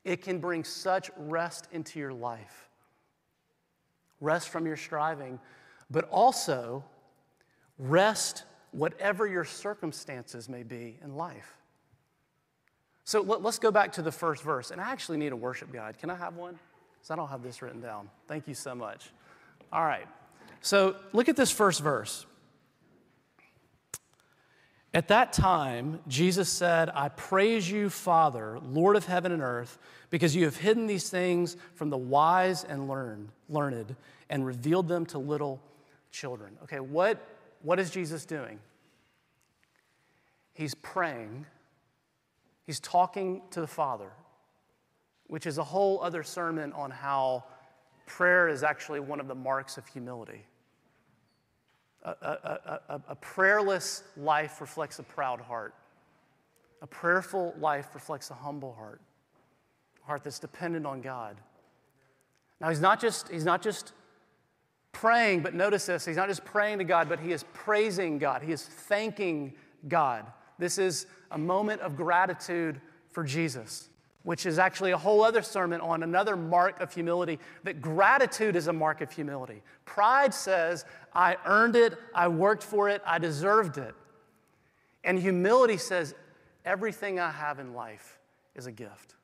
It 0.04 0.22
can 0.22 0.38
bring 0.38 0.64
such 0.64 1.10
rest 1.16 1.68
into 1.72 1.98
your 1.98 2.12
life 2.12 2.68
rest 4.24 4.48
from 4.48 4.66
your 4.66 4.76
striving, 4.76 5.38
but 5.90 6.08
also 6.08 6.82
rest 7.78 8.44
whatever 8.72 9.26
your 9.26 9.44
circumstances 9.44 10.48
may 10.48 10.62
be 10.62 10.98
in 11.02 11.14
life. 11.14 11.56
So 13.04 13.20
let, 13.20 13.44
us 13.44 13.58
go 13.58 13.70
back 13.70 13.92
to 13.92 14.02
the 14.02 14.10
first 14.10 14.42
verse. 14.42 14.70
And 14.70 14.80
I 14.80 14.90
actually 14.90 15.18
need 15.18 15.32
a 15.32 15.36
worship 15.36 15.72
guide. 15.72 15.98
Can 15.98 16.10
I 16.10 16.16
have 16.16 16.36
one? 16.36 16.58
Because 16.94 17.10
I 17.10 17.16
don't 17.16 17.28
have 17.28 17.42
this 17.42 17.60
written 17.60 17.80
down. 17.80 18.08
Thank 18.26 18.48
you 18.48 18.54
so 18.54 18.74
much. 18.74 19.10
All 19.72 19.84
right. 19.84 20.06
So 20.62 20.96
look 21.12 21.28
at 21.28 21.36
this 21.36 21.50
first 21.50 21.82
verse. 21.82 22.24
At 24.94 25.08
that 25.08 25.32
time, 25.32 25.98
Jesus 26.06 26.48
said, 26.48 26.88
I 26.94 27.08
praise 27.08 27.68
you, 27.68 27.90
Father, 27.90 28.60
Lord 28.62 28.94
of 28.94 29.06
heaven 29.06 29.32
and 29.32 29.42
earth, 29.42 29.76
because 30.08 30.36
you 30.36 30.44
have 30.44 30.56
hidden 30.56 30.86
these 30.86 31.10
things 31.10 31.56
from 31.74 31.90
the 31.90 31.96
wise 31.96 32.62
and 32.62 32.88
learned, 32.88 33.30
learned 33.48 33.96
and 34.30 34.46
revealed 34.46 34.86
them 34.86 35.04
to 35.06 35.18
little 35.18 35.60
children. 36.12 36.56
Okay, 36.62 36.78
what, 36.78 37.20
what 37.62 37.80
is 37.80 37.90
Jesus 37.90 38.24
doing? 38.24 38.60
He's 40.52 40.74
praying, 40.76 41.44
he's 42.64 42.78
talking 42.78 43.42
to 43.50 43.60
the 43.60 43.66
Father, 43.66 44.12
which 45.26 45.44
is 45.44 45.58
a 45.58 45.64
whole 45.64 46.00
other 46.04 46.22
sermon 46.22 46.72
on 46.72 46.92
how 46.92 47.42
prayer 48.06 48.46
is 48.46 48.62
actually 48.62 49.00
one 49.00 49.18
of 49.18 49.26
the 49.26 49.34
marks 49.34 49.76
of 49.76 49.88
humility. 49.88 50.44
A, 52.04 52.10
a, 52.10 52.80
a, 52.88 53.00
a, 53.08 53.14
prayerless 53.14 54.02
life 54.16 54.60
reflects 54.60 54.98
a 54.98 55.02
proud 55.02 55.40
heart. 55.40 55.74
A 56.82 56.86
prayerful 56.86 57.54
life 57.58 57.94
reflects 57.94 58.30
a 58.30 58.34
humble 58.34 58.74
heart, 58.74 59.00
a 60.02 60.06
heart 60.06 60.22
that's 60.22 60.38
dependent 60.38 60.84
on 60.84 61.00
God. 61.00 61.36
Now, 62.60 62.68
he's 62.68 62.80
not 62.80 63.00
just, 63.00 63.30
he's 63.30 63.46
not 63.46 63.62
just 63.62 63.94
praying, 64.92 65.40
but 65.40 65.54
notice 65.54 65.86
this 65.86 66.04
he's 66.04 66.16
not 66.16 66.28
just 66.28 66.44
praying 66.44 66.78
to 66.78 66.84
God, 66.84 67.08
but 67.08 67.20
he 67.20 67.32
is 67.32 67.44
praising 67.54 68.18
God, 68.18 68.42
he 68.42 68.52
is 68.52 68.62
thanking 68.62 69.54
God. 69.88 70.26
This 70.58 70.76
is 70.78 71.06
a 71.30 71.38
moment 71.38 71.80
of 71.80 71.96
gratitude 71.96 72.80
for 73.10 73.24
Jesus 73.24 73.88
which 74.24 74.46
is 74.46 74.58
actually 74.58 74.90
a 74.90 74.98
whole 74.98 75.22
other 75.22 75.42
sermon 75.42 75.80
on 75.80 76.02
another 76.02 76.34
mark 76.34 76.80
of 76.80 76.92
humility 76.92 77.38
that 77.62 77.80
gratitude 77.80 78.56
is 78.56 78.66
a 78.66 78.72
mark 78.72 79.00
of 79.00 79.12
humility. 79.12 79.62
Pride 79.84 80.34
says, 80.34 80.84
I 81.14 81.36
earned 81.46 81.76
it, 81.76 81.96
I 82.14 82.28
worked 82.28 82.62
for 82.62 82.88
it, 82.88 83.00
I 83.06 83.18
deserved 83.18 83.78
it. 83.78 83.94
And 85.04 85.18
humility 85.18 85.76
says, 85.76 86.14
everything 86.64 87.20
I 87.20 87.30
have 87.30 87.58
in 87.58 87.74
life 87.74 88.18
is 88.54 88.66
a 88.66 88.72
gift. 88.72 89.14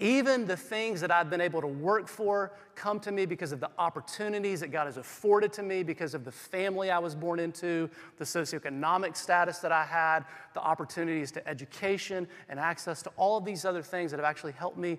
Even 0.00 0.46
the 0.46 0.56
things 0.56 1.02
that 1.02 1.10
I've 1.10 1.28
been 1.28 1.42
able 1.42 1.60
to 1.60 1.66
work 1.66 2.08
for 2.08 2.52
come 2.74 2.98
to 3.00 3.12
me 3.12 3.26
because 3.26 3.52
of 3.52 3.60
the 3.60 3.70
opportunities 3.78 4.60
that 4.60 4.68
God 4.68 4.86
has 4.86 4.96
afforded 4.96 5.52
to 5.52 5.62
me, 5.62 5.82
because 5.82 6.14
of 6.14 6.24
the 6.24 6.32
family 6.32 6.90
I 6.90 6.98
was 6.98 7.14
born 7.14 7.38
into, 7.38 7.90
the 8.16 8.24
socioeconomic 8.24 9.14
status 9.14 9.58
that 9.58 9.72
I 9.72 9.84
had, 9.84 10.24
the 10.54 10.60
opportunities 10.60 11.30
to 11.32 11.46
education 11.46 12.26
and 12.48 12.58
access 12.58 13.02
to 13.02 13.10
all 13.18 13.36
of 13.36 13.44
these 13.44 13.66
other 13.66 13.82
things 13.82 14.10
that 14.10 14.16
have 14.16 14.24
actually 14.24 14.52
helped 14.52 14.78
me 14.78 14.98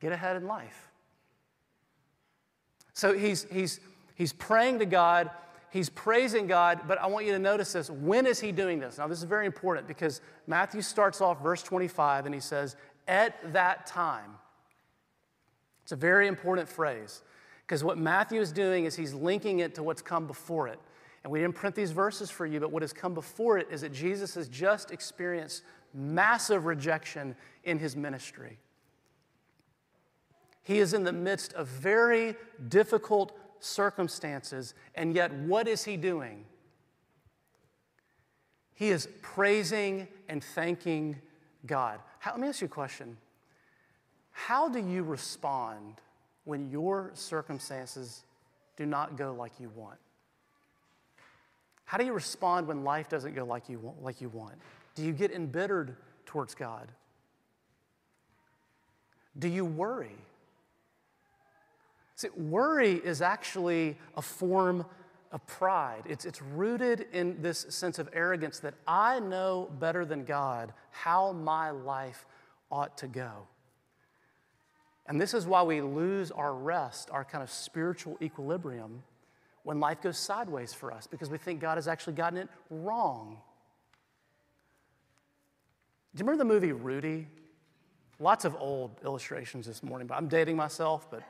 get 0.00 0.12
ahead 0.12 0.36
in 0.36 0.46
life. 0.46 0.90
So 2.92 3.12
he's, 3.12 3.46
he's, 3.50 3.80
he's 4.14 4.32
praying 4.32 4.78
to 4.78 4.86
God, 4.86 5.28
he's 5.70 5.90
praising 5.90 6.46
God, 6.46 6.82
but 6.86 6.98
I 6.98 7.08
want 7.08 7.26
you 7.26 7.32
to 7.32 7.38
notice 7.40 7.72
this. 7.72 7.90
When 7.90 8.26
is 8.26 8.38
he 8.38 8.52
doing 8.52 8.78
this? 8.78 8.98
Now, 8.98 9.08
this 9.08 9.18
is 9.18 9.24
very 9.24 9.44
important 9.44 9.88
because 9.88 10.20
Matthew 10.46 10.82
starts 10.82 11.20
off 11.20 11.42
verse 11.42 11.64
25 11.64 12.26
and 12.26 12.34
he 12.34 12.40
says, 12.40 12.76
at 13.06 13.52
that 13.52 13.86
time. 13.86 14.32
It's 15.82 15.92
a 15.92 15.96
very 15.96 16.26
important 16.26 16.68
phrase 16.68 17.22
because 17.66 17.84
what 17.84 17.98
Matthew 17.98 18.40
is 18.40 18.52
doing 18.52 18.84
is 18.84 18.96
he's 18.96 19.14
linking 19.14 19.60
it 19.60 19.74
to 19.76 19.82
what's 19.82 20.02
come 20.02 20.26
before 20.26 20.68
it. 20.68 20.80
And 21.22 21.32
we 21.32 21.40
didn't 21.40 21.56
print 21.56 21.74
these 21.74 21.90
verses 21.90 22.30
for 22.30 22.46
you, 22.46 22.60
but 22.60 22.70
what 22.70 22.82
has 22.82 22.92
come 22.92 23.14
before 23.14 23.58
it 23.58 23.66
is 23.70 23.80
that 23.80 23.92
Jesus 23.92 24.34
has 24.36 24.48
just 24.48 24.92
experienced 24.92 25.62
massive 25.92 26.66
rejection 26.66 27.34
in 27.64 27.78
his 27.78 27.96
ministry. 27.96 28.58
He 30.62 30.78
is 30.78 30.94
in 30.94 31.04
the 31.04 31.12
midst 31.12 31.52
of 31.54 31.68
very 31.68 32.36
difficult 32.68 33.36
circumstances, 33.60 34.74
and 34.94 35.14
yet 35.14 35.32
what 35.32 35.68
is 35.68 35.84
he 35.84 35.96
doing? 35.96 36.44
He 38.74 38.90
is 38.90 39.08
praising 39.22 40.08
and 40.28 40.42
thanking 40.42 41.16
God. 41.66 42.00
How, 42.18 42.32
let 42.32 42.40
me 42.40 42.48
ask 42.48 42.60
you 42.60 42.66
a 42.66 42.70
question. 42.70 43.16
How 44.32 44.68
do 44.68 44.78
you 44.78 45.02
respond 45.02 46.00
when 46.44 46.70
your 46.70 47.10
circumstances 47.14 48.22
do 48.76 48.86
not 48.86 49.16
go 49.16 49.34
like 49.34 49.52
you 49.58 49.70
want? 49.74 49.98
How 51.84 51.98
do 51.98 52.04
you 52.04 52.12
respond 52.12 52.66
when 52.66 52.84
life 52.84 53.08
doesn't 53.08 53.34
go 53.34 53.44
like 53.44 53.68
you 53.68 53.78
want? 53.78 54.02
Like 54.02 54.20
you 54.20 54.28
want? 54.28 54.54
Do 54.94 55.04
you 55.04 55.12
get 55.12 55.30
embittered 55.30 55.96
towards 56.26 56.54
God? 56.54 56.88
Do 59.38 59.48
you 59.48 59.64
worry? 59.64 60.16
See, 62.16 62.28
worry 62.30 62.94
is 62.94 63.22
actually 63.22 63.96
a 64.16 64.22
form 64.22 64.86
pride. 65.38 66.02
It's, 66.06 66.24
it's 66.24 66.40
rooted 66.40 67.06
in 67.12 67.42
this 67.42 67.66
sense 67.68 67.98
of 67.98 68.08
arrogance 68.12 68.58
that 68.60 68.74
I 68.86 69.20
know 69.20 69.70
better 69.78 70.04
than 70.04 70.24
God 70.24 70.72
how 70.90 71.32
my 71.32 71.70
life 71.70 72.26
ought 72.70 72.96
to 72.98 73.06
go. 73.06 73.46
And 75.06 75.20
this 75.20 75.34
is 75.34 75.46
why 75.46 75.62
we 75.62 75.80
lose 75.80 76.30
our 76.30 76.52
rest, 76.52 77.10
our 77.12 77.24
kind 77.24 77.42
of 77.42 77.50
spiritual 77.50 78.16
equilibrium 78.20 79.02
when 79.62 79.80
life 79.80 80.00
goes 80.00 80.16
sideways 80.16 80.72
for 80.72 80.92
us, 80.92 81.06
because 81.06 81.28
we 81.28 81.38
think 81.38 81.60
God 81.60 81.76
has 81.76 81.88
actually 81.88 82.12
gotten 82.12 82.38
it 82.38 82.48
wrong. 82.70 83.38
Do 86.14 86.20
you 86.20 86.24
remember 86.24 86.38
the 86.44 86.48
movie 86.48 86.72
Rudy? 86.72 87.26
Lots 88.18 88.44
of 88.44 88.56
old 88.56 88.92
illustrations 89.04 89.66
this 89.66 89.82
morning, 89.82 90.06
but 90.06 90.14
I'm 90.14 90.28
dating 90.28 90.56
myself, 90.56 91.10
but 91.10 91.22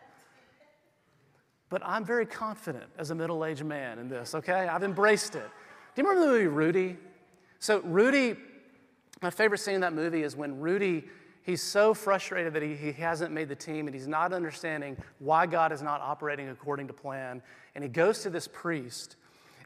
but 1.68 1.82
I'm 1.84 2.04
very 2.04 2.26
confident 2.26 2.86
as 2.98 3.10
a 3.10 3.14
middle 3.14 3.44
aged 3.44 3.64
man 3.64 3.98
in 3.98 4.08
this, 4.08 4.34
okay? 4.34 4.68
I've 4.68 4.82
embraced 4.82 5.34
it. 5.34 5.48
Do 5.94 6.02
you 6.02 6.08
remember 6.08 6.26
the 6.26 6.32
movie 6.32 6.46
Rudy? 6.46 6.96
So, 7.58 7.80
Rudy, 7.80 8.36
my 9.22 9.30
favorite 9.30 9.58
scene 9.58 9.74
in 9.74 9.80
that 9.80 9.94
movie 9.94 10.22
is 10.22 10.36
when 10.36 10.60
Rudy, 10.60 11.04
he's 11.42 11.62
so 11.62 11.94
frustrated 11.94 12.52
that 12.52 12.62
he, 12.62 12.76
he 12.76 12.92
hasn't 12.92 13.32
made 13.32 13.48
the 13.48 13.56
team 13.56 13.88
and 13.88 13.94
he's 13.94 14.06
not 14.06 14.32
understanding 14.32 14.96
why 15.18 15.46
God 15.46 15.72
is 15.72 15.82
not 15.82 16.00
operating 16.00 16.48
according 16.50 16.86
to 16.88 16.92
plan. 16.92 17.42
And 17.74 17.82
he 17.82 17.88
goes 17.88 18.22
to 18.22 18.30
this 18.30 18.46
priest 18.46 19.16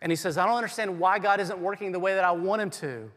and 0.01 0.11
he 0.11 0.17
says, 0.17 0.39
I 0.39 0.47
don't 0.47 0.57
understand 0.57 0.99
why 0.99 1.19
God 1.19 1.41
isn't 1.41 1.59
working 1.59 1.93
the 1.93 1.99
way 1.99 2.15
that 2.15 2.25
I 2.25 2.31
want 2.31 2.63
him 2.63 2.71
to. 2.71 3.11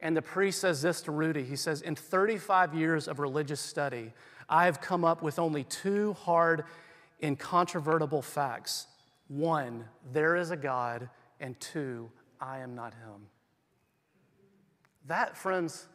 And 0.00 0.16
the 0.16 0.22
priest 0.22 0.60
says 0.60 0.82
this 0.82 1.00
to 1.02 1.10
Rudy 1.10 1.42
He 1.42 1.56
says, 1.56 1.82
In 1.82 1.96
35 1.96 2.74
years 2.74 3.08
of 3.08 3.18
religious 3.18 3.60
study, 3.60 4.12
I 4.48 4.66
have 4.66 4.80
come 4.80 5.04
up 5.04 5.22
with 5.22 5.38
only 5.38 5.64
two 5.64 6.12
hard 6.14 6.64
incontrovertible 7.22 8.22
facts. 8.22 8.86
One, 9.28 9.84
there 10.12 10.36
is 10.36 10.50
a 10.50 10.56
God, 10.56 11.08
and 11.40 11.58
two, 11.60 12.10
I 12.40 12.58
am 12.58 12.74
not 12.74 12.94
Him. 12.94 13.26
That, 15.06 15.36
friends, 15.36 15.86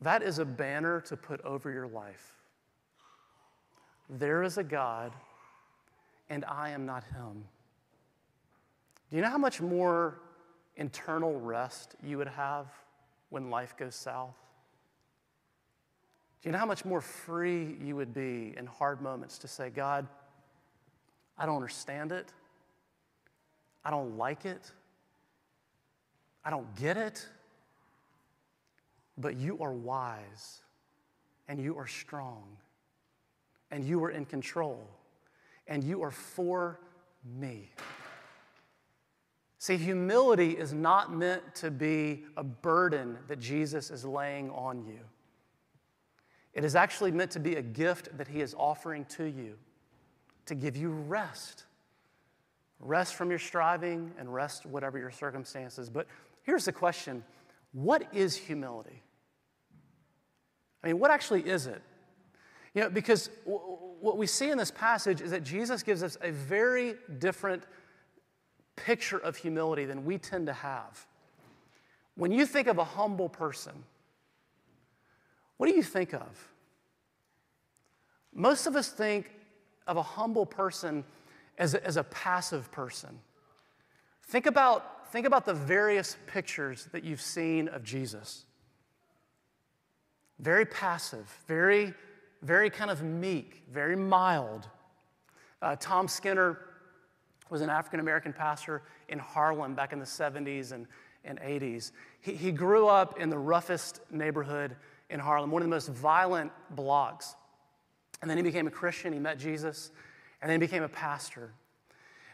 that 0.00 0.22
is 0.22 0.38
a 0.38 0.44
banner 0.44 1.00
to 1.02 1.16
put 1.16 1.40
over 1.42 1.70
your 1.70 1.86
life. 1.86 2.34
There 4.08 4.42
is 4.42 4.58
a 4.58 4.64
God, 4.64 5.12
and 6.28 6.44
I 6.46 6.70
am 6.70 6.86
not 6.86 7.04
Him. 7.04 7.44
Do 9.10 9.16
you 9.16 9.22
know 9.22 9.30
how 9.30 9.38
much 9.38 9.60
more 9.60 10.20
internal 10.76 11.38
rest 11.38 11.96
you 12.02 12.16
would 12.18 12.28
have 12.28 12.66
when 13.28 13.50
life 13.50 13.76
goes 13.76 13.94
south? 13.94 14.36
Do 16.40 16.48
you 16.48 16.52
know 16.52 16.58
how 16.58 16.66
much 16.66 16.84
more 16.84 17.00
free 17.00 17.76
you 17.82 17.96
would 17.96 18.14
be 18.14 18.54
in 18.56 18.66
hard 18.66 19.02
moments 19.02 19.38
to 19.38 19.48
say, 19.48 19.68
God, 19.68 20.06
I 21.36 21.46
don't 21.46 21.56
understand 21.56 22.12
it. 22.12 22.32
I 23.84 23.90
don't 23.90 24.16
like 24.16 24.46
it. 24.46 24.72
I 26.44 26.50
don't 26.50 26.74
get 26.76 26.96
it. 26.96 27.26
But 29.18 29.36
you 29.36 29.58
are 29.60 29.72
wise 29.72 30.62
and 31.50 31.60
you 31.60 31.76
are 31.76 31.86
strong, 31.88 32.44
and 33.72 33.84
you 33.84 34.02
are 34.04 34.10
in 34.10 34.24
control, 34.24 34.86
and 35.66 35.82
you 35.82 36.00
are 36.00 36.12
for 36.12 36.78
me. 37.24 37.70
See, 39.58 39.76
humility 39.76 40.52
is 40.52 40.72
not 40.72 41.12
meant 41.12 41.56
to 41.56 41.72
be 41.72 42.22
a 42.36 42.44
burden 42.44 43.18
that 43.26 43.40
Jesus 43.40 43.90
is 43.90 44.04
laying 44.04 44.48
on 44.50 44.86
you. 44.86 45.00
It 46.54 46.64
is 46.64 46.74
actually 46.74 47.12
meant 47.12 47.30
to 47.32 47.40
be 47.40 47.56
a 47.56 47.62
gift 47.62 48.16
that 48.18 48.28
He 48.28 48.40
is 48.40 48.54
offering 48.58 49.04
to 49.16 49.24
you 49.24 49.56
to 50.46 50.54
give 50.54 50.76
you 50.76 50.90
rest. 50.90 51.64
Rest 52.80 53.14
from 53.14 53.30
your 53.30 53.38
striving 53.38 54.12
and 54.18 54.32
rest 54.32 54.66
whatever 54.66 54.98
your 54.98 55.10
circumstances. 55.10 55.88
But 55.88 56.06
here's 56.42 56.64
the 56.64 56.72
question 56.72 57.22
what 57.72 58.08
is 58.12 58.34
humility? 58.36 59.02
I 60.82 60.88
mean, 60.88 60.98
what 60.98 61.10
actually 61.10 61.42
is 61.42 61.66
it? 61.66 61.82
You 62.74 62.82
know, 62.82 62.90
because 62.90 63.28
w- 63.44 63.60
what 64.00 64.16
we 64.16 64.26
see 64.26 64.50
in 64.50 64.58
this 64.58 64.70
passage 64.70 65.20
is 65.20 65.30
that 65.30 65.44
Jesus 65.44 65.82
gives 65.82 66.02
us 66.02 66.16
a 66.22 66.32
very 66.32 66.94
different 67.18 67.62
picture 68.76 69.18
of 69.18 69.36
humility 69.36 69.84
than 69.84 70.04
we 70.04 70.18
tend 70.18 70.46
to 70.46 70.52
have. 70.52 71.06
When 72.14 72.32
you 72.32 72.46
think 72.46 72.66
of 72.66 72.78
a 72.78 72.84
humble 72.84 73.28
person, 73.28 73.84
what 75.60 75.68
do 75.68 75.76
you 75.76 75.82
think 75.82 76.14
of? 76.14 76.48
Most 78.32 78.66
of 78.66 78.76
us 78.76 78.88
think 78.88 79.30
of 79.86 79.98
a 79.98 80.02
humble 80.02 80.46
person 80.46 81.04
as 81.58 81.74
a, 81.74 81.86
as 81.86 81.98
a 81.98 82.04
passive 82.04 82.72
person. 82.72 83.18
Think 84.22 84.46
about, 84.46 85.12
think 85.12 85.26
about 85.26 85.44
the 85.44 85.52
various 85.52 86.16
pictures 86.26 86.88
that 86.92 87.04
you've 87.04 87.20
seen 87.20 87.68
of 87.68 87.84
Jesus. 87.84 88.46
Very 90.38 90.64
passive, 90.64 91.28
very, 91.46 91.92
very 92.40 92.70
kind 92.70 92.90
of 92.90 93.02
meek, 93.02 93.62
very 93.70 93.96
mild. 93.96 94.66
Uh, 95.60 95.76
Tom 95.78 96.08
Skinner 96.08 96.58
was 97.50 97.60
an 97.60 97.68
African 97.68 98.00
American 98.00 98.32
pastor 98.32 98.80
in 99.10 99.18
Harlem 99.18 99.74
back 99.74 99.92
in 99.92 99.98
the 99.98 100.06
70s 100.06 100.72
and, 100.72 100.86
and 101.22 101.38
80s. 101.38 101.92
He, 102.22 102.32
he 102.32 102.50
grew 102.50 102.88
up 102.88 103.20
in 103.20 103.28
the 103.28 103.36
roughest 103.36 104.00
neighborhood 104.10 104.74
in 105.10 105.20
Harlem, 105.20 105.50
one 105.50 105.62
of 105.62 105.66
the 105.66 105.74
most 105.74 105.88
violent 105.88 106.52
blocks. 106.70 107.34
And 108.22 108.30
then 108.30 108.36
he 108.36 108.42
became 108.42 108.66
a 108.66 108.70
Christian, 108.70 109.12
he 109.12 109.18
met 109.18 109.38
Jesus, 109.38 109.90
and 110.40 110.50
then 110.50 110.60
he 110.60 110.66
became 110.66 110.82
a 110.82 110.88
pastor. 110.88 111.52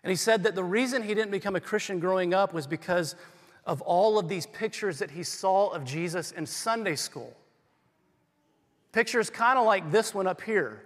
And 0.02 0.10
he 0.10 0.16
said 0.16 0.44
that 0.44 0.54
the 0.54 0.64
reason 0.64 1.02
he 1.02 1.14
didn't 1.14 1.30
become 1.30 1.56
a 1.56 1.60
Christian 1.60 1.98
growing 1.98 2.34
up 2.34 2.52
was 2.52 2.66
because 2.66 3.16
of 3.64 3.82
all 3.82 4.18
of 4.18 4.28
these 4.28 4.46
pictures 4.46 5.00
that 5.00 5.10
he 5.10 5.22
saw 5.22 5.68
of 5.68 5.84
Jesus 5.84 6.30
in 6.32 6.46
Sunday 6.46 6.94
school. 6.94 7.36
Pictures 8.92 9.28
kind 9.28 9.58
of 9.58 9.66
like 9.66 9.90
this 9.90 10.14
one 10.14 10.26
up 10.26 10.40
here 10.40 10.82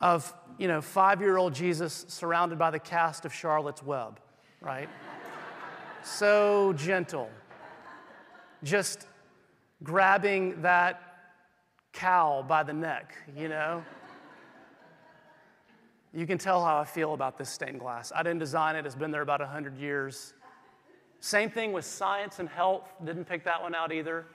of, 0.00 0.32
you 0.58 0.66
know, 0.66 0.80
five 0.80 1.20
year 1.20 1.36
old 1.36 1.54
Jesus 1.54 2.06
surrounded 2.08 2.58
by 2.58 2.70
the 2.70 2.78
cast 2.78 3.24
of 3.24 3.34
Charlotte's 3.34 3.82
Web, 3.82 4.18
right? 4.60 4.88
so 6.02 6.72
gentle. 6.72 7.28
Just 8.62 9.06
grabbing 9.82 10.62
that 10.62 11.02
cow 11.92 12.44
by 12.46 12.62
the 12.62 12.72
neck, 12.72 13.14
you 13.36 13.48
know? 13.48 13.82
You 16.12 16.26
can 16.26 16.38
tell 16.38 16.64
how 16.64 16.78
I 16.78 16.84
feel 16.84 17.14
about 17.14 17.38
this 17.38 17.48
stained 17.48 17.78
glass. 17.78 18.12
I 18.14 18.22
didn't 18.22 18.40
design 18.40 18.76
it, 18.76 18.84
it's 18.84 18.94
been 18.94 19.10
there 19.10 19.22
about 19.22 19.40
100 19.40 19.78
years. 19.78 20.34
Same 21.20 21.50
thing 21.50 21.72
with 21.72 21.84
science 21.84 22.38
and 22.38 22.48
health, 22.48 22.88
didn't 23.04 23.26
pick 23.26 23.44
that 23.44 23.62
one 23.62 23.74
out 23.74 23.92
either. 23.92 24.26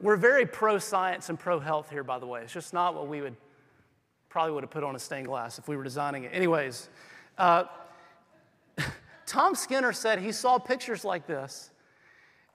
We're 0.00 0.16
very 0.16 0.44
pro 0.44 0.78
science 0.78 1.30
and 1.30 1.38
pro 1.38 1.58
health 1.58 1.88
here, 1.90 2.04
by 2.04 2.18
the 2.18 2.26
way. 2.26 2.42
It's 2.42 2.52
just 2.52 2.74
not 2.74 2.94
what 2.94 3.08
we 3.08 3.22
would 3.22 3.34
probably 4.28 4.52
would 4.52 4.62
have 4.62 4.70
put 4.70 4.84
on 4.84 4.94
a 4.94 4.98
stained 4.98 5.26
glass 5.26 5.58
if 5.58 5.66
we 5.66 5.76
were 5.76 5.82
designing 5.82 6.24
it. 6.24 6.28
Anyways, 6.34 6.90
uh, 7.38 7.64
Tom 9.26 9.54
Skinner 9.54 9.94
said 9.94 10.18
he 10.18 10.32
saw 10.32 10.58
pictures 10.58 11.04
like 11.04 11.26
this, 11.26 11.70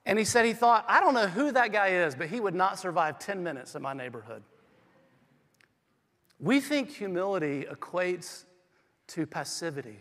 and 0.06 0.18
he 0.18 0.26
said 0.26 0.46
he 0.46 0.54
thought, 0.54 0.86
I 0.88 1.00
don't 1.00 1.14
know 1.14 1.28
who 1.28 1.52
that 1.52 1.72
guy 1.72 1.90
is, 1.90 2.16
but 2.16 2.28
he 2.28 2.40
would 2.40 2.56
not 2.56 2.80
survive 2.80 3.20
10 3.20 3.44
minutes 3.44 3.76
in 3.76 3.82
my 3.82 3.94
neighborhood. 3.94 4.44
We 6.40 6.60
think 6.60 6.90
humility 6.90 7.66
equates 7.70 8.46
to 9.10 9.28
passivity, 9.28 10.00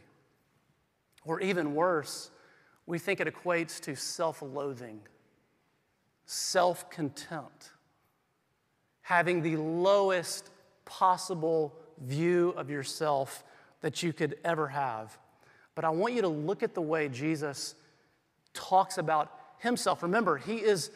or 1.25 1.41
even 1.41 1.75
worse, 1.75 2.31
we 2.87 2.99
think 2.99 3.21
it 3.21 3.33
equates 3.33 3.79
to 3.81 3.95
self 3.95 4.41
loathing, 4.41 5.01
self 6.25 6.89
contempt, 6.89 7.71
having 9.03 9.43
the 9.43 9.57
lowest 9.57 10.51
possible 10.87 11.75
view 12.01 12.55
of 12.57 12.71
yourself 12.71 13.45
that 13.83 14.03
you 14.03 14.13
could 14.13 14.37
ever 14.45 14.69
have. 14.69 15.19
But 15.75 15.85
I 15.85 15.91
want 15.91 16.15
you 16.15 16.23
to 16.23 16.29
look 16.29 16.63
at 16.63 16.75
the 16.75 16.81
way 16.81 17.09
Jesus 17.09 17.75
talks 18.55 18.99
about 18.99 19.40
himself. 19.61 20.03
Remember, 20.03 20.37
he 20.37 20.57
is 20.57 20.91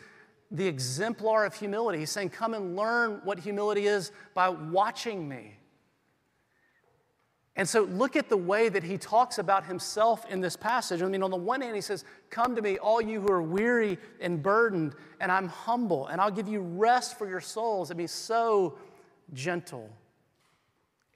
the 0.50 0.66
exemplar 0.66 1.44
of 1.44 1.54
humility. 1.54 1.98
He's 2.00 2.10
saying, 2.10 2.30
Come 2.30 2.54
and 2.54 2.76
learn 2.76 3.20
what 3.24 3.38
humility 3.38 3.86
is 3.86 4.12
by 4.34 4.48
watching 4.48 5.28
me. 5.28 5.56
And 7.56 7.68
so 7.68 7.84
look 7.84 8.16
at 8.16 8.28
the 8.28 8.36
way 8.36 8.68
that 8.68 8.82
he 8.82 8.98
talks 8.98 9.38
about 9.38 9.64
himself 9.64 10.28
in 10.28 10.40
this 10.40 10.56
passage. 10.56 11.02
I 11.02 11.06
mean, 11.06 11.22
on 11.22 11.30
the 11.30 11.36
one 11.36 11.60
hand, 11.60 11.76
he 11.76 11.80
says, 11.80 12.04
Come 12.30 12.56
to 12.56 12.62
me, 12.62 12.78
all 12.78 13.00
you 13.00 13.20
who 13.20 13.30
are 13.30 13.42
weary 13.42 13.98
and 14.20 14.42
burdened, 14.42 14.94
and 15.20 15.30
I'm 15.30 15.48
humble, 15.48 16.08
and 16.08 16.20
I'll 16.20 16.32
give 16.32 16.48
you 16.48 16.60
rest 16.60 17.16
for 17.16 17.28
your 17.28 17.40
souls. 17.40 17.90
And 17.90 17.98
be 17.98 18.08
so 18.08 18.76
gentle 19.32 19.88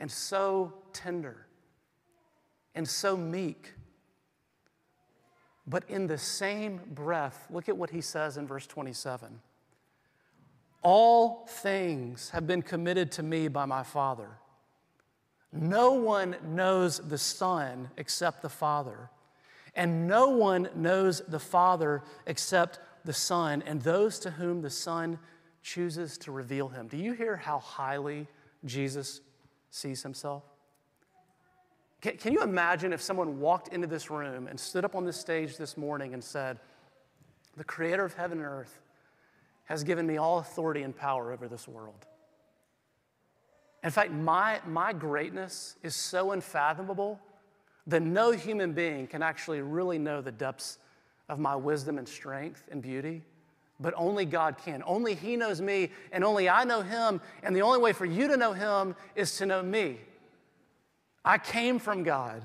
and 0.00 0.10
so 0.10 0.72
tender 0.92 1.46
and 2.74 2.88
so 2.88 3.16
meek. 3.16 3.74
But 5.68 5.84
in 5.88 6.06
the 6.06 6.16
same 6.16 6.80
breath, 6.94 7.46
look 7.50 7.68
at 7.68 7.76
what 7.76 7.90
he 7.90 8.00
says 8.00 8.38
in 8.38 8.46
verse 8.46 8.66
27 8.66 9.40
All 10.82 11.46
things 11.46 12.30
have 12.30 12.46
been 12.46 12.62
committed 12.62 13.12
to 13.12 13.22
me 13.22 13.48
by 13.48 13.66
my 13.66 13.82
Father. 13.82 14.30
No 15.52 15.92
one 15.92 16.36
knows 16.42 16.98
the 16.98 17.18
Son 17.18 17.90
except 17.96 18.42
the 18.42 18.48
Father, 18.48 19.10
and 19.74 20.06
no 20.06 20.30
one 20.30 20.70
knows 20.74 21.20
the 21.28 21.38
Father 21.38 22.02
except 22.26 22.80
the 23.04 23.12
Son, 23.12 23.62
and 23.66 23.82
those 23.82 24.18
to 24.20 24.30
whom 24.30 24.62
the 24.62 24.70
Son 24.70 25.18
chooses 25.62 26.16
to 26.18 26.32
reveal 26.32 26.68
him. 26.68 26.88
Do 26.88 26.96
you 26.96 27.12
hear 27.12 27.36
how 27.36 27.58
highly 27.58 28.26
Jesus 28.64 29.20
sees 29.70 30.02
himself? 30.02 30.44
Can, 32.00 32.16
can 32.16 32.32
you 32.32 32.42
imagine 32.42 32.92
if 32.92 33.02
someone 33.02 33.40
walked 33.40 33.68
into 33.72 33.86
this 33.86 34.10
room 34.10 34.46
and 34.46 34.58
stood 34.58 34.84
up 34.84 34.94
on 34.94 35.04
this 35.04 35.18
stage 35.18 35.56
this 35.56 35.76
morning 35.76 36.14
and 36.14 36.22
said, 36.22 36.58
The 37.56 37.64
creator 37.64 38.04
of 38.04 38.14
heaven 38.14 38.38
and 38.38 38.46
earth 38.46 38.80
has 39.64 39.84
given 39.84 40.06
me 40.06 40.16
all 40.16 40.38
authority 40.38 40.82
and 40.82 40.96
power 40.96 41.32
over 41.32 41.48
this 41.48 41.66
world? 41.66 42.06
In 43.82 43.90
fact, 43.90 44.12
my, 44.12 44.60
my 44.66 44.92
greatness 44.92 45.76
is 45.82 45.94
so 45.94 46.32
unfathomable 46.32 47.20
that 47.86 48.02
no 48.02 48.32
human 48.32 48.72
being 48.72 49.06
can 49.06 49.22
actually 49.22 49.60
really 49.60 49.98
know 49.98 50.20
the 50.20 50.32
depths 50.32 50.78
of 51.28 51.38
my 51.38 51.56
wisdom 51.56 51.98
and 51.98 52.08
strength 52.08 52.64
and 52.70 52.82
beauty, 52.82 53.22
but 53.80 53.94
only 53.96 54.24
God 54.24 54.56
can. 54.58 54.82
Only 54.86 55.14
He 55.14 55.36
knows 55.36 55.60
me, 55.60 55.90
and 56.12 56.24
only 56.24 56.48
I 56.48 56.64
know 56.64 56.82
Him, 56.82 57.20
and 57.42 57.54
the 57.54 57.62
only 57.62 57.80
way 57.80 57.92
for 57.92 58.04
you 58.04 58.28
to 58.28 58.36
know 58.36 58.52
Him 58.52 58.94
is 59.14 59.36
to 59.38 59.46
know 59.46 59.62
me. 59.62 59.98
I 61.28 61.36
came 61.36 61.78
from 61.78 62.04
God. 62.04 62.42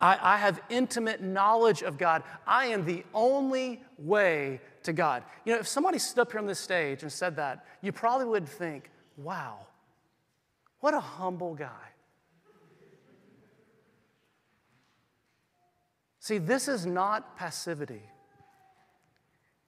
I, 0.00 0.18
I, 0.20 0.36
have 0.36 0.60
intimate 0.68 1.22
knowledge 1.22 1.82
of 1.82 1.96
God. 1.96 2.24
I 2.44 2.66
am 2.66 2.84
the 2.84 3.04
only 3.14 3.80
way 3.98 4.60
to 4.82 4.92
God. 4.92 5.22
You 5.44 5.52
know, 5.52 5.60
if 5.60 5.68
somebody 5.68 6.00
stood 6.00 6.22
up 6.22 6.32
here 6.32 6.40
on 6.40 6.46
this 6.46 6.58
stage 6.58 7.02
and 7.02 7.12
said 7.12 7.36
that, 7.36 7.64
you 7.80 7.92
probably 7.92 8.26
would 8.26 8.48
think, 8.48 8.90
wow, 9.16 9.60
what 10.80 10.92
a 10.92 10.98
humble 10.98 11.54
guy. 11.54 11.68
See, 16.18 16.38
this 16.38 16.66
is 16.66 16.84
not 16.84 17.36
passivity, 17.36 18.02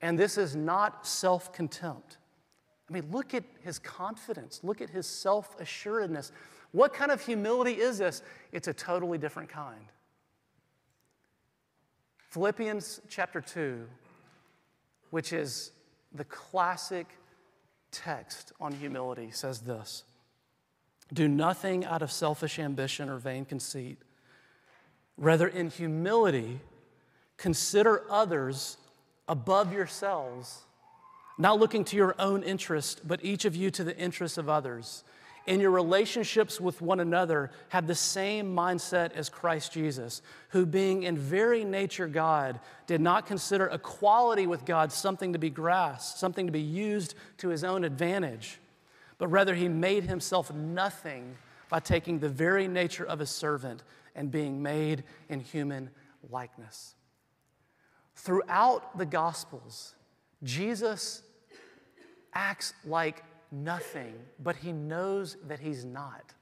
and 0.01 0.19
this 0.19 0.37
is 0.37 0.57
not 0.57 1.07
self 1.07 1.53
contempt. 1.53 2.19
I 2.91 2.93
mean, 2.93 3.07
look 3.13 3.35
at 3.35 3.45
his 3.61 3.79
confidence, 3.79 4.61
look 4.65 4.81
at 4.81 4.91
his 4.91 5.07
self 5.07 5.59
assuredness. 5.61 6.33
What 6.75 6.93
kind 6.93 7.13
of 7.13 7.25
humility 7.25 7.75
is 7.75 7.99
this? 7.99 8.21
It's 8.51 8.67
a 8.67 8.75
totally 8.75 9.17
different 9.17 9.49
kind. 9.49 9.87
Philippians 12.31 13.01
chapter 13.09 13.41
2, 13.41 13.87
which 15.11 15.33
is 15.33 15.71
the 16.13 16.25
classic 16.25 17.07
text 17.93 18.51
on 18.59 18.73
humility, 18.73 19.31
says 19.31 19.61
this 19.61 20.03
Do 21.13 21.29
nothing 21.29 21.85
out 21.85 22.03
of 22.03 22.11
selfish 22.11 22.59
ambition 22.59 23.09
or 23.09 23.19
vain 23.19 23.45
conceit. 23.45 23.99
Rather, 25.17 25.47
in 25.47 25.71
humility, 25.71 26.59
consider 27.37 28.03
others 28.11 28.79
above 29.29 29.73
yourselves 29.73 30.65
not 31.39 31.61
looking 31.61 31.85
to 31.85 31.97
your 31.97 32.17
own 32.19 32.43
interest, 32.43 33.07
but 33.07 33.25
each 33.25 33.45
of 33.45 33.55
you 33.55 33.71
to 33.71 33.85
the 33.85 33.97
interests 33.97 34.39
of 34.39 34.49
others. 34.49 35.05
In 35.47 35.61
your 35.61 35.71
relationships 35.71 36.59
with 36.59 36.81
one 36.81 37.01
another, 37.01 37.51
have 37.69 37.87
the 37.87 37.95
same 37.95 38.55
mindset 38.57 39.13
as 39.13 39.29
Christ 39.29 39.73
Jesus, 39.73 40.23
who, 40.49 40.65
being 40.65 41.03
in 41.03 41.19
very 41.19 41.65
nature 41.65 42.09
God, 42.09 42.61
did 42.87 43.03
not 43.03 43.27
consider 43.27 43.67
equality 43.67 44.47
with 44.47 44.65
God 44.65 44.91
something 44.91 45.35
to 45.35 45.39
be 45.39 45.51
grasped, 45.51 46.19
something 46.19 46.47
to 46.47 46.53
be 46.53 46.61
used 46.61 47.15
to 47.39 47.49
his 47.49 47.63
own 47.63 47.85
advantage, 47.85 48.59
but 49.19 49.29
rather 49.29 49.55
he 49.55 49.69
made 49.69 50.05
himself 50.05 50.53
nothing 50.53 51.37
by 51.69 51.79
taking 51.79 52.19
the 52.19 52.29
very 52.29 52.67
nature 52.67 53.05
of 53.05 53.21
a 53.21 53.27
servant 53.27 53.83
and 54.15 54.31
being 54.31 54.63
made 54.63 55.05
in 55.29 55.41
human 55.41 55.91
likeness. 56.31 56.95
Throughout 58.17 58.97
the 58.97 59.07
Gospels, 59.07 59.95
Jesus 60.43 61.23
acts 62.33 62.73
like 62.87 63.23
nothing, 63.55 64.15
but 64.43 64.57
he 64.57 64.73
knows 64.73 65.37
that 65.47 65.61
he's 65.61 65.85
not. 65.85 66.35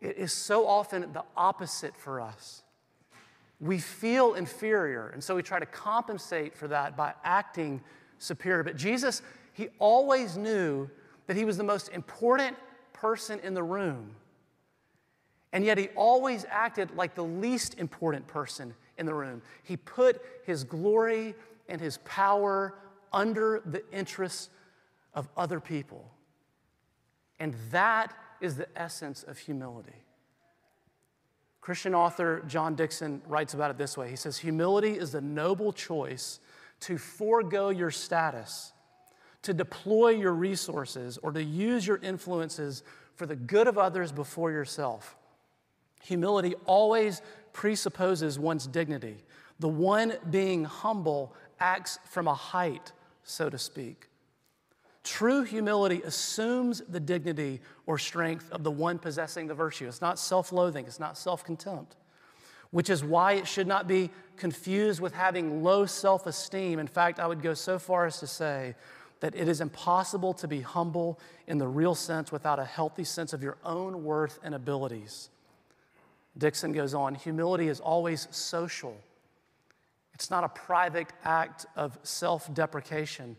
It 0.00 0.16
is 0.16 0.32
so 0.32 0.66
often 0.66 1.12
the 1.12 1.24
opposite 1.36 1.96
for 1.96 2.20
us. 2.20 2.62
We 3.60 3.78
feel 3.78 4.34
inferior, 4.34 5.08
and 5.08 5.22
so 5.22 5.36
we 5.36 5.42
try 5.42 5.58
to 5.58 5.66
compensate 5.66 6.56
for 6.56 6.68
that 6.68 6.96
by 6.96 7.12
acting 7.24 7.82
superior. 8.18 8.62
But 8.62 8.76
Jesus, 8.76 9.22
he 9.52 9.68
always 9.78 10.36
knew 10.36 10.88
that 11.26 11.36
he 11.36 11.44
was 11.44 11.56
the 11.56 11.64
most 11.64 11.90
important 11.90 12.56
person 12.92 13.38
in 13.40 13.54
the 13.54 13.62
room. 13.62 14.14
And 15.52 15.64
yet 15.64 15.78
he 15.78 15.88
always 15.96 16.46
acted 16.48 16.96
like 16.96 17.14
the 17.14 17.24
least 17.24 17.78
important 17.78 18.26
person 18.26 18.74
in 18.98 19.06
the 19.06 19.14
room. 19.14 19.42
He 19.64 19.76
put 19.76 20.22
his 20.44 20.64
glory 20.64 21.34
and 21.68 21.80
his 21.80 21.98
power 21.98 22.74
under 23.12 23.62
the 23.66 23.82
interests 23.92 24.50
of 25.14 25.28
other 25.36 25.60
people. 25.60 26.10
And 27.38 27.54
that 27.70 28.14
is 28.40 28.56
the 28.56 28.68
essence 28.76 29.22
of 29.22 29.38
humility. 29.38 30.04
Christian 31.60 31.94
author 31.94 32.42
John 32.46 32.74
Dixon 32.74 33.20
writes 33.26 33.54
about 33.54 33.70
it 33.70 33.78
this 33.78 33.96
way 33.96 34.10
He 34.10 34.16
says, 34.16 34.38
Humility 34.38 34.92
is 34.92 35.12
the 35.12 35.20
noble 35.20 35.72
choice 35.72 36.40
to 36.80 36.96
forego 36.96 37.68
your 37.68 37.90
status, 37.90 38.72
to 39.42 39.52
deploy 39.52 40.10
your 40.10 40.32
resources, 40.32 41.18
or 41.22 41.32
to 41.32 41.42
use 41.42 41.86
your 41.86 41.98
influences 41.98 42.82
for 43.14 43.26
the 43.26 43.36
good 43.36 43.68
of 43.68 43.76
others 43.76 44.12
before 44.12 44.50
yourself. 44.50 45.16
Humility 46.02 46.54
always 46.64 47.20
presupposes 47.52 48.38
one's 48.38 48.66
dignity. 48.66 49.18
The 49.58 49.68
one 49.68 50.14
being 50.30 50.64
humble 50.64 51.34
acts 51.58 51.98
from 52.06 52.26
a 52.26 52.34
height 52.34 52.92
so 53.22 53.48
to 53.48 53.58
speak. 53.58 54.09
True 55.02 55.42
humility 55.42 56.02
assumes 56.02 56.82
the 56.88 57.00
dignity 57.00 57.60
or 57.86 57.98
strength 57.98 58.50
of 58.52 58.62
the 58.62 58.70
one 58.70 58.98
possessing 58.98 59.46
the 59.46 59.54
virtue. 59.54 59.88
It's 59.88 60.00
not 60.00 60.18
self 60.18 60.52
loathing, 60.52 60.86
it's 60.86 61.00
not 61.00 61.16
self 61.16 61.42
contempt, 61.42 61.96
which 62.70 62.90
is 62.90 63.02
why 63.02 63.32
it 63.32 63.48
should 63.48 63.66
not 63.66 63.88
be 63.88 64.10
confused 64.36 65.00
with 65.00 65.14
having 65.14 65.62
low 65.62 65.86
self 65.86 66.26
esteem. 66.26 66.78
In 66.78 66.86
fact, 66.86 67.18
I 67.18 67.26
would 67.26 67.42
go 67.42 67.54
so 67.54 67.78
far 67.78 68.06
as 68.06 68.20
to 68.20 68.26
say 68.26 68.74
that 69.20 69.34
it 69.34 69.48
is 69.48 69.60
impossible 69.60 70.34
to 70.34 70.48
be 70.48 70.60
humble 70.60 71.18
in 71.46 71.58
the 71.58 71.68
real 71.68 71.94
sense 71.94 72.32
without 72.32 72.58
a 72.58 72.64
healthy 72.64 73.04
sense 73.04 73.32
of 73.32 73.42
your 73.42 73.58
own 73.64 74.02
worth 74.02 74.38
and 74.42 74.54
abilities. 74.54 75.30
Dixon 76.36 76.72
goes 76.72 76.94
on 76.94 77.14
humility 77.14 77.68
is 77.68 77.80
always 77.80 78.28
social. 78.30 78.96
It's 80.14 80.30
not 80.30 80.44
a 80.44 80.48
private 80.48 81.08
act 81.24 81.66
of 81.76 81.98
self 82.02 82.52
deprecation, 82.52 83.36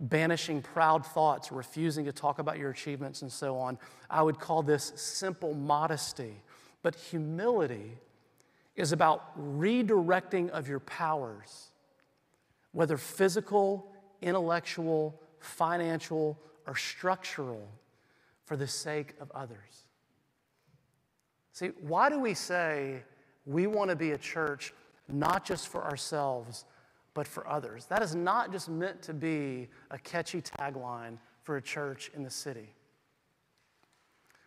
banishing 0.00 0.60
proud 0.60 1.04
thoughts, 1.06 1.52
refusing 1.52 2.04
to 2.04 2.12
talk 2.12 2.38
about 2.38 2.58
your 2.58 2.70
achievements, 2.70 3.22
and 3.22 3.30
so 3.30 3.56
on. 3.56 3.78
I 4.10 4.22
would 4.22 4.38
call 4.38 4.62
this 4.62 4.92
simple 4.96 5.54
modesty. 5.54 6.42
But 6.82 6.94
humility 6.94 7.98
is 8.76 8.92
about 8.92 9.38
redirecting 9.58 10.50
of 10.50 10.68
your 10.68 10.80
powers, 10.80 11.70
whether 12.72 12.96
physical, 12.96 13.86
intellectual, 14.20 15.20
financial, 15.38 16.38
or 16.66 16.76
structural, 16.76 17.68
for 18.44 18.56
the 18.56 18.66
sake 18.66 19.14
of 19.20 19.30
others. 19.32 19.84
See, 21.52 21.68
why 21.80 22.10
do 22.10 22.18
we 22.18 22.34
say 22.34 23.02
we 23.46 23.66
want 23.66 23.90
to 23.90 23.96
be 23.96 24.10
a 24.10 24.18
church 24.18 24.74
not 25.08 25.44
just 25.44 25.68
for 25.68 25.84
ourselves, 25.84 26.64
but 27.14 27.26
for 27.26 27.48
others. 27.48 27.86
That 27.86 28.02
is 28.02 28.14
not 28.14 28.52
just 28.52 28.68
meant 28.68 29.00
to 29.02 29.14
be 29.14 29.68
a 29.90 29.98
catchy 29.98 30.42
tagline 30.42 31.18
for 31.42 31.56
a 31.56 31.62
church 31.62 32.10
in 32.14 32.24
the 32.24 32.30
city. 32.30 32.74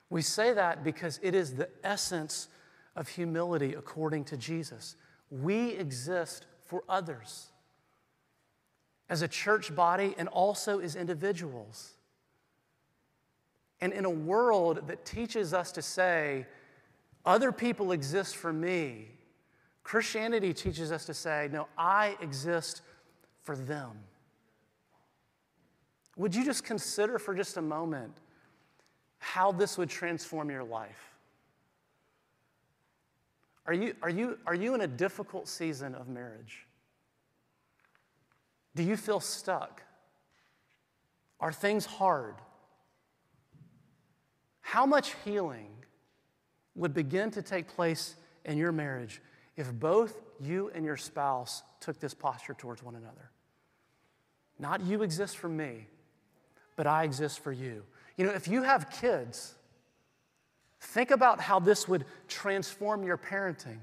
We 0.09 0.21
say 0.21 0.53
that 0.53 0.83
because 0.83 1.19
it 1.23 1.33
is 1.33 1.55
the 1.55 1.69
essence 1.83 2.49
of 2.95 3.07
humility 3.07 3.73
according 3.73 4.25
to 4.25 4.37
Jesus. 4.37 4.95
We 5.29 5.71
exist 5.71 6.45
for 6.65 6.83
others 6.87 7.47
as 9.09 9.21
a 9.21 9.27
church 9.27 9.73
body 9.73 10.15
and 10.17 10.27
also 10.27 10.79
as 10.79 10.95
individuals. 10.95 11.93
And 13.79 13.93
in 13.93 14.05
a 14.05 14.09
world 14.09 14.87
that 14.87 15.05
teaches 15.05 15.53
us 15.53 15.71
to 15.73 15.81
say, 15.81 16.45
other 17.25 17.51
people 17.51 17.91
exist 17.91 18.35
for 18.35 18.51
me, 18.51 19.16
Christianity 19.87 20.53
teaches 20.53 20.91
us 20.91 21.05
to 21.05 21.13
say, 21.13 21.47
no, 21.49 21.69
I 21.77 22.17
exist 22.19 22.81
for 23.43 23.55
them. 23.55 23.91
Would 26.17 26.35
you 26.35 26.43
just 26.43 26.65
consider 26.65 27.17
for 27.17 27.33
just 27.33 27.55
a 27.55 27.61
moment 27.61 28.11
how 29.19 29.53
this 29.53 29.77
would 29.77 29.89
transform 29.89 30.49
your 30.49 30.65
life? 30.65 31.15
Are 33.65 33.73
you, 33.73 33.93
are 34.01 34.09
you, 34.09 34.37
are 34.45 34.53
you 34.53 34.75
in 34.75 34.81
a 34.81 34.87
difficult 34.87 35.47
season 35.47 35.95
of 35.95 36.09
marriage? 36.09 36.67
Do 38.75 38.83
you 38.83 38.97
feel 38.97 39.21
stuck? 39.21 39.81
Are 41.39 41.53
things 41.53 41.85
hard? 41.85 42.35
How 44.59 44.85
much 44.85 45.15
healing 45.23 45.69
would 46.75 46.93
begin 46.93 47.31
to 47.31 47.41
take 47.41 47.69
place 47.69 48.17
in 48.43 48.57
your 48.57 48.73
marriage 48.73 49.21
if 49.57 49.73
both 49.73 50.21
you 50.39 50.71
and 50.73 50.85
your 50.85 50.97
spouse 50.97 51.63
took 51.79 51.99
this 51.99 52.13
posture 52.13 52.53
towards 52.53 52.83
one 52.83 52.95
another. 52.95 53.31
Not 54.59 54.81
you 54.81 55.03
exist 55.03 55.37
for 55.37 55.49
me, 55.49 55.87
but 56.75 56.87
I 56.87 57.03
exist 57.03 57.39
for 57.39 57.51
you. 57.51 57.83
You 58.15 58.25
know, 58.25 58.31
if 58.31 58.47
you 58.47 58.63
have 58.63 58.89
kids, 58.89 59.55
think 60.79 61.11
about 61.11 61.41
how 61.41 61.59
this 61.59 61.87
would 61.87 62.05
transform 62.27 63.03
your 63.03 63.17
parenting. 63.17 63.79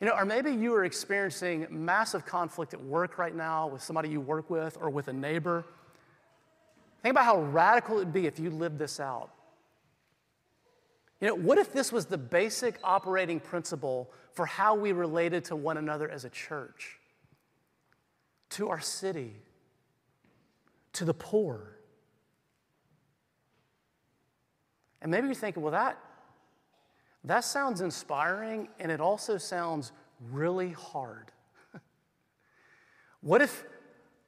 You 0.00 0.06
know, 0.08 0.14
or 0.14 0.24
maybe 0.24 0.50
you 0.50 0.74
are 0.74 0.84
experiencing 0.84 1.66
massive 1.70 2.26
conflict 2.26 2.74
at 2.74 2.82
work 2.82 3.18
right 3.18 3.34
now 3.34 3.66
with 3.68 3.82
somebody 3.82 4.08
you 4.08 4.20
work 4.20 4.50
with 4.50 4.76
or 4.80 4.90
with 4.90 5.08
a 5.08 5.12
neighbor. 5.12 5.64
Think 7.02 7.12
about 7.12 7.24
how 7.24 7.40
radical 7.40 7.96
it 7.96 8.00
would 8.00 8.12
be 8.12 8.26
if 8.26 8.38
you 8.38 8.50
lived 8.50 8.78
this 8.78 9.00
out. 9.00 9.30
You 11.20 11.28
know, 11.28 11.34
what 11.34 11.58
if 11.58 11.72
this 11.72 11.92
was 11.92 12.06
the 12.06 12.18
basic 12.18 12.78
operating 12.84 13.40
principle 13.40 14.10
for 14.32 14.44
how 14.44 14.74
we 14.74 14.92
related 14.92 15.44
to 15.46 15.56
one 15.56 15.78
another 15.78 16.10
as 16.10 16.24
a 16.24 16.30
church, 16.30 16.98
to 18.50 18.68
our 18.68 18.80
city, 18.80 19.32
to 20.92 21.04
the 21.06 21.14
poor? 21.14 21.78
And 25.00 25.10
maybe 25.10 25.26
you're 25.26 25.34
thinking, 25.34 25.62
well, 25.62 25.72
that, 25.72 25.98
that 27.24 27.44
sounds 27.44 27.80
inspiring 27.80 28.68
and 28.78 28.92
it 28.92 29.00
also 29.00 29.38
sounds 29.38 29.92
really 30.30 30.72
hard. 30.72 31.32
what, 33.20 33.40
if, 33.40 33.64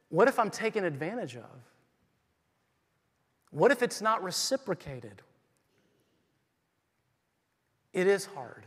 what 0.09 0.27
if 0.27 0.39
I'm 0.39 0.51
taken 0.51 0.85
advantage 0.85 1.37
of? 1.37 1.45
What 3.51 3.73
if 3.73 3.83
it's 3.83 4.01
not 4.01 4.23
reciprocated? 4.23 5.23
It 7.93 8.07
is 8.07 8.27
hard. 8.27 8.67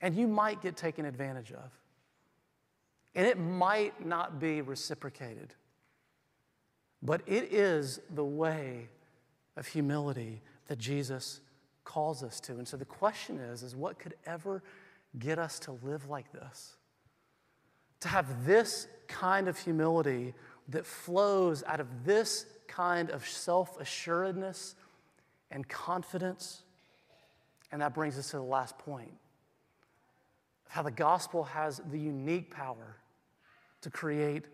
And 0.00 0.14
you 0.14 0.26
might 0.26 0.60
get 0.60 0.76
taken 0.76 1.04
advantage 1.04 1.52
of. 1.52 1.70
And 3.14 3.26
it 3.26 3.38
might 3.38 4.04
not 4.04 4.40
be 4.40 4.62
reciprocated. 4.62 5.54
But 7.02 7.22
it 7.26 7.52
is 7.52 8.00
the 8.14 8.24
way 8.24 8.88
of 9.56 9.66
humility 9.66 10.40
that 10.68 10.78
Jesus 10.78 11.40
calls 11.84 12.22
us 12.22 12.40
to. 12.40 12.52
And 12.52 12.66
so 12.66 12.76
the 12.76 12.84
question 12.84 13.38
is, 13.38 13.62
is 13.62 13.76
what 13.76 13.98
could 13.98 14.14
ever 14.24 14.62
get 15.18 15.38
us 15.38 15.58
to 15.60 15.72
live 15.82 16.08
like 16.08 16.32
this? 16.32 16.76
To 18.00 18.08
have 18.08 18.46
this 18.46 18.86
kind 19.08 19.48
of 19.48 19.58
humility 19.58 20.34
that 20.68 20.86
flows 20.86 21.62
out 21.66 21.80
of 21.80 22.04
this 22.04 22.46
kind 22.66 23.10
of 23.10 23.26
self 23.26 23.78
assuredness 23.80 24.74
and 25.50 25.68
confidence 25.68 26.62
and 27.72 27.80
that 27.80 27.94
brings 27.94 28.18
us 28.18 28.30
to 28.30 28.36
the 28.36 28.42
last 28.42 28.78
point 28.78 29.12
of 30.66 30.72
how 30.72 30.82
the 30.82 30.90
gospel 30.90 31.42
has 31.42 31.80
the 31.90 31.98
unique 31.98 32.54
power 32.54 32.98
to 33.80 33.90
create 33.90 34.44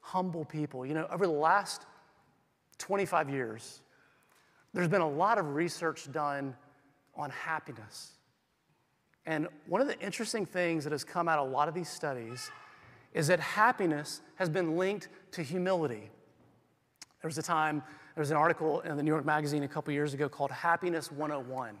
humble 0.00 0.44
people. 0.44 0.86
You 0.86 0.94
know, 0.94 1.08
over 1.10 1.26
the 1.26 1.32
last 1.32 1.86
25 2.78 3.30
years, 3.30 3.80
there's 4.72 4.88
been 4.88 5.00
a 5.00 5.08
lot 5.08 5.38
of 5.38 5.54
research 5.54 6.12
done 6.12 6.54
on 7.16 7.30
happiness. 7.30 8.12
And 9.24 9.48
one 9.66 9.80
of 9.80 9.88
the 9.88 9.98
interesting 9.98 10.46
things 10.46 10.84
that 10.84 10.92
has 10.92 11.02
come 11.02 11.28
out 11.28 11.38
of 11.38 11.48
a 11.48 11.50
lot 11.50 11.66
of 11.66 11.74
these 11.74 11.88
studies 11.88 12.50
is 13.12 13.26
that 13.26 13.40
happiness 13.40 14.20
has 14.36 14.48
been 14.48 14.76
linked 14.76 15.08
to 15.32 15.42
humility. 15.42 16.10
There 17.22 17.28
was 17.28 17.38
a 17.38 17.42
time, 17.42 17.82
there 18.14 18.20
was 18.20 18.30
an 18.30 18.36
article 18.36 18.80
in 18.80 18.96
the 18.96 19.02
New 19.02 19.10
York 19.10 19.24
Magazine 19.24 19.62
a 19.62 19.68
couple 19.68 19.92
years 19.94 20.14
ago 20.14 20.28
called 20.28 20.50
Happiness 20.50 21.10
101. 21.10 21.76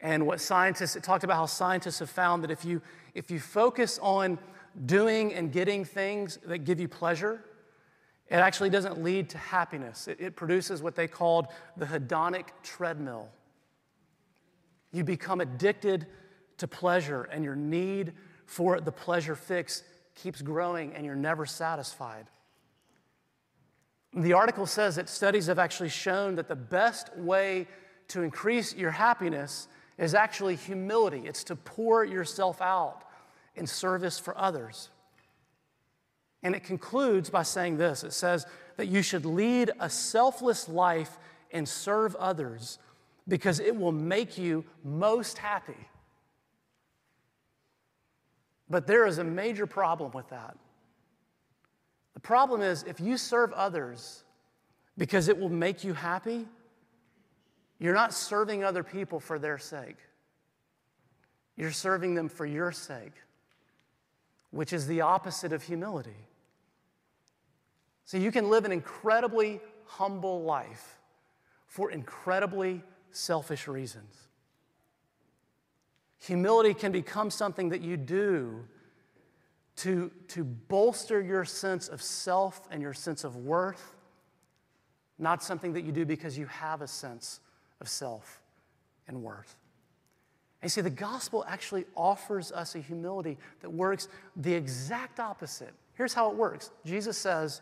And 0.00 0.26
what 0.26 0.40
scientists, 0.40 0.96
it 0.96 1.02
talked 1.02 1.24
about 1.24 1.36
how 1.36 1.46
scientists 1.46 1.98
have 1.98 2.10
found 2.10 2.42
that 2.42 2.50
if 2.50 2.64
you, 2.64 2.80
if 3.14 3.30
you 3.30 3.38
focus 3.38 3.98
on 4.00 4.38
doing 4.86 5.34
and 5.34 5.52
getting 5.52 5.84
things 5.84 6.38
that 6.46 6.58
give 6.58 6.80
you 6.80 6.88
pleasure, 6.88 7.44
it 8.28 8.36
actually 8.36 8.70
doesn't 8.70 9.02
lead 9.02 9.28
to 9.30 9.38
happiness. 9.38 10.08
It, 10.08 10.18
it 10.20 10.36
produces 10.36 10.82
what 10.82 10.94
they 10.94 11.08
called 11.08 11.48
the 11.76 11.84
hedonic 11.84 12.46
treadmill. 12.62 13.28
You 14.92 15.04
become 15.04 15.40
addicted 15.40 16.06
to 16.58 16.68
pleasure, 16.68 17.24
and 17.32 17.44
your 17.44 17.56
need 17.56 18.12
for 18.46 18.80
the 18.80 18.92
pleasure 18.92 19.34
fix 19.34 19.82
keeps 20.14 20.42
growing, 20.42 20.94
and 20.94 21.04
you're 21.04 21.14
never 21.14 21.46
satisfied. 21.46 22.26
The 24.14 24.32
article 24.32 24.66
says 24.66 24.96
that 24.96 25.08
studies 25.08 25.46
have 25.46 25.58
actually 25.58 25.88
shown 25.88 26.34
that 26.36 26.48
the 26.48 26.56
best 26.56 27.16
way 27.16 27.68
to 28.08 28.22
increase 28.22 28.74
your 28.74 28.90
happiness 28.90 29.68
is 30.00 30.14
actually 30.14 30.56
humility. 30.56 31.22
It's 31.26 31.44
to 31.44 31.54
pour 31.54 32.04
yourself 32.04 32.60
out 32.60 33.02
in 33.54 33.66
service 33.66 34.18
for 34.18 34.36
others. 34.36 34.88
And 36.42 36.54
it 36.54 36.64
concludes 36.64 37.28
by 37.28 37.42
saying 37.42 37.76
this 37.76 38.02
it 38.02 38.14
says 38.14 38.46
that 38.76 38.86
you 38.86 39.02
should 39.02 39.26
lead 39.26 39.70
a 39.78 39.90
selfless 39.90 40.68
life 40.68 41.18
and 41.52 41.68
serve 41.68 42.16
others 42.16 42.78
because 43.28 43.60
it 43.60 43.76
will 43.76 43.92
make 43.92 44.38
you 44.38 44.64
most 44.82 45.36
happy. 45.36 45.76
But 48.70 48.86
there 48.86 49.06
is 49.06 49.18
a 49.18 49.24
major 49.24 49.66
problem 49.66 50.12
with 50.12 50.30
that. 50.30 50.56
The 52.14 52.20
problem 52.20 52.62
is 52.62 52.84
if 52.84 53.00
you 53.00 53.18
serve 53.18 53.52
others 53.52 54.24
because 54.96 55.28
it 55.28 55.38
will 55.38 55.50
make 55.50 55.84
you 55.84 55.92
happy, 55.92 56.46
you're 57.80 57.94
not 57.94 58.12
serving 58.12 58.62
other 58.62 58.84
people 58.84 59.18
for 59.18 59.38
their 59.38 59.58
sake. 59.58 59.96
You're 61.56 61.72
serving 61.72 62.14
them 62.14 62.28
for 62.28 62.44
your 62.44 62.72
sake, 62.72 63.14
which 64.50 64.72
is 64.74 64.86
the 64.86 65.00
opposite 65.00 65.52
of 65.52 65.62
humility. 65.62 66.28
So 68.04 68.18
you 68.18 68.30
can 68.30 68.50
live 68.50 68.66
an 68.66 68.72
incredibly 68.72 69.60
humble 69.86 70.42
life 70.42 70.98
for 71.66 71.90
incredibly 71.90 72.82
selfish 73.12 73.66
reasons. 73.66 74.14
Humility 76.18 76.74
can 76.74 76.92
become 76.92 77.30
something 77.30 77.70
that 77.70 77.80
you 77.80 77.96
do 77.96 78.64
to, 79.76 80.10
to 80.28 80.44
bolster 80.44 81.22
your 81.22 81.46
sense 81.46 81.88
of 81.88 82.02
self 82.02 82.68
and 82.70 82.82
your 82.82 82.92
sense 82.92 83.24
of 83.24 83.36
worth, 83.36 83.94
not 85.18 85.42
something 85.42 85.72
that 85.72 85.82
you 85.82 85.92
do 85.92 86.04
because 86.04 86.36
you 86.36 86.44
have 86.46 86.82
a 86.82 86.86
sense 86.86 87.40
of 87.80 87.88
self 87.88 88.40
and 89.08 89.22
worth. 89.22 89.56
And 90.62 90.66
you 90.66 90.70
see, 90.70 90.80
the 90.82 90.90
gospel 90.90 91.44
actually 91.48 91.86
offers 91.96 92.52
us 92.52 92.74
a 92.74 92.78
humility 92.78 93.38
that 93.60 93.70
works 93.70 94.08
the 94.36 94.52
exact 94.52 95.18
opposite. 95.18 95.72
Here's 95.94 96.12
how 96.12 96.30
it 96.30 96.36
works 96.36 96.70
Jesus 96.84 97.16
says 97.16 97.60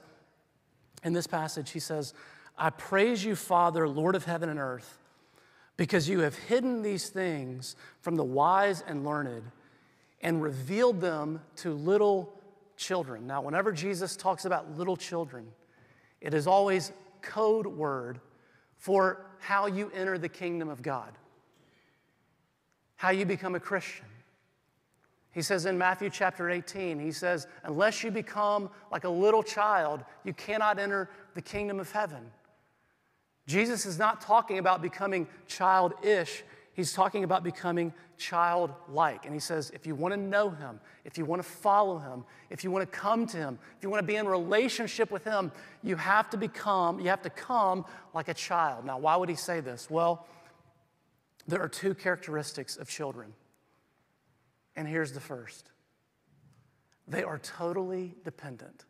in 1.05 1.13
this 1.13 1.27
passage, 1.27 1.71
He 1.71 1.81
says, 1.81 2.15
I 2.57 2.71
praise 2.71 3.25
you, 3.25 3.37
Father, 3.37 3.89
Lord 3.89 4.17
of 4.17 4.25
heaven 4.25 4.49
and 4.49 4.59
earth, 4.59 4.99
because 5.77 6.09
you 6.09 6.21
have 6.21 6.35
hidden 6.35 6.83
these 6.83 7.09
things 7.09 7.77
from 8.01 8.17
the 8.17 8.25
wise 8.25 8.83
and 8.87 9.05
learned 9.05 9.45
and 10.21 10.43
revealed 10.43 11.01
them 11.01 11.41
to 11.57 11.73
little 11.73 12.33
children. 12.77 13.27
Now, 13.29 13.43
whenever 13.43 13.71
Jesus 13.71 14.17
talks 14.17 14.45
about 14.45 14.77
little 14.77 14.97
children, 14.97 15.47
it 16.21 16.35
is 16.35 16.49
always 16.49 16.93
code 17.23 17.67
word 17.67 18.21
for 18.79 19.27
how 19.41 19.67
you 19.67 19.91
enter 19.95 20.17
the 20.19 20.29
kingdom 20.29 20.69
of 20.69 20.83
God, 20.83 21.13
how 22.97 23.11
you 23.11 23.27
become 23.27 23.55
a 23.55 23.61
Christian. 23.61 24.07
He 25.33 25.43
says 25.43 25.67
in 25.67 25.77
Matthew 25.77 26.11
chapter 26.11 26.51
18, 26.51 26.99
he 26.99 27.13
says, 27.13 27.47
Unless 27.65 28.03
you 28.03 28.11
become 28.11 28.71
like 28.91 29.05
a 29.05 29.09
little 29.09 29.43
child, 29.43 30.05
you 30.25 30.33
cannot 30.33 30.79
enter 30.79 31.11
the 31.35 31.43
kingdom 31.43 31.79
of 31.79 31.93
heaven. 31.93 32.31
Jesus 33.47 33.87
is 33.87 33.99
not 33.99 34.21
talking 34.21 34.59
about 34.59 34.83
becoming 34.83 35.27
childish, 35.47 36.45
he's 36.79 36.93
talking 36.93 37.25
about 37.25 37.43
becoming 37.43 37.93
childlike. 38.19 39.25
And 39.25 39.35
he 39.35 39.41
says, 39.41 39.71
if 39.75 39.85
you 39.85 39.97
want 39.97 40.15
to 40.15 40.21
know 40.21 40.49
him, 40.49 40.79
if 41.05 41.19
you 41.19 41.25
want 41.25 41.43
to 41.43 41.49
follow 41.49 41.99
him, 41.99 42.25
if 42.51 42.63
you 42.63 42.71
want 42.71 42.91
to 42.91 42.99
come 42.99 43.27
to 43.27 43.37
him, 43.37 43.59
if 43.77 43.83
you 43.83 43.91
want 43.91 44.01
to 44.01 44.07
be 44.07 44.15
in 44.15 44.29
relationship 44.29 45.11
with 45.11 45.25
him, 45.25 45.51
you 45.83 45.97
have 45.97 46.31
to 46.31 46.37
become, 46.37 47.01
you 47.01 47.09
have 47.09 47.23
to 47.23 47.31
come 47.31 47.85
like 48.15 48.29
a 48.29 48.35
child. 48.35 48.85
Now, 48.85 48.97
why 48.97 49.17
would 49.17 49.29
he 49.29 49.35
say 49.35 49.59
this? 49.59 49.91
Well, 49.91 50.25
there 51.49 51.61
are 51.61 51.69
two 51.69 51.95
characteristics 51.95 52.77
of 52.77 52.89
children. 52.89 53.33
And 54.77 54.87
here's 54.87 55.11
the 55.11 55.21
first 55.21 55.69
they 57.09 57.25
are 57.25 57.39
totally 57.39 58.15
dependent. 58.23 58.85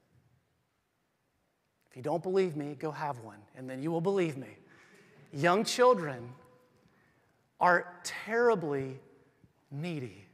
If 1.90 1.96
you 1.96 2.02
don't 2.02 2.22
believe 2.22 2.54
me, 2.54 2.76
go 2.78 2.90
have 2.90 3.20
one, 3.20 3.38
and 3.56 3.70
then 3.70 3.82
you 3.82 3.90
will 3.90 4.02
believe 4.02 4.36
me. 4.36 4.58
Young 5.32 5.64
children 5.64 6.28
are 7.60 7.94
terribly 8.04 8.98
needy 9.70 10.24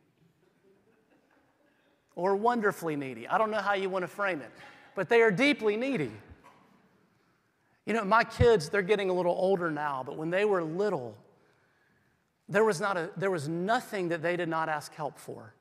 or 2.17 2.37
wonderfully 2.37 2.97
needy. 2.97 3.27
I 3.27 3.39
don't 3.39 3.51
know 3.51 3.61
how 3.61 3.75
you 3.75 3.89
want 3.89 4.03
to 4.03 4.09
frame 4.09 4.41
it, 4.41 4.51
but 4.95 5.09
they 5.09 5.23
are 5.23 5.31
deeply 5.31 5.77
needy. 5.77 6.13
You 7.87 7.93
know, 7.93 8.05
my 8.05 8.25
kids, 8.25 8.69
they're 8.69 8.83
getting 8.83 9.11
a 9.11 9.13
little 9.13 9.35
older 9.35 9.71
now, 9.71 10.03
but 10.05 10.17
when 10.17 10.31
they 10.31 10.45
were 10.45 10.63
little, 10.63 11.17
there 12.49 12.65
was, 12.65 12.81
not 12.81 12.97
a, 12.97 13.11
there 13.17 13.31
was 13.31 13.49
nothing 13.49 14.09
that 14.09 14.23
they 14.23 14.37
did 14.37 14.49
not 14.49 14.69
ask 14.69 14.95
help 14.95 15.19
for. 15.19 15.55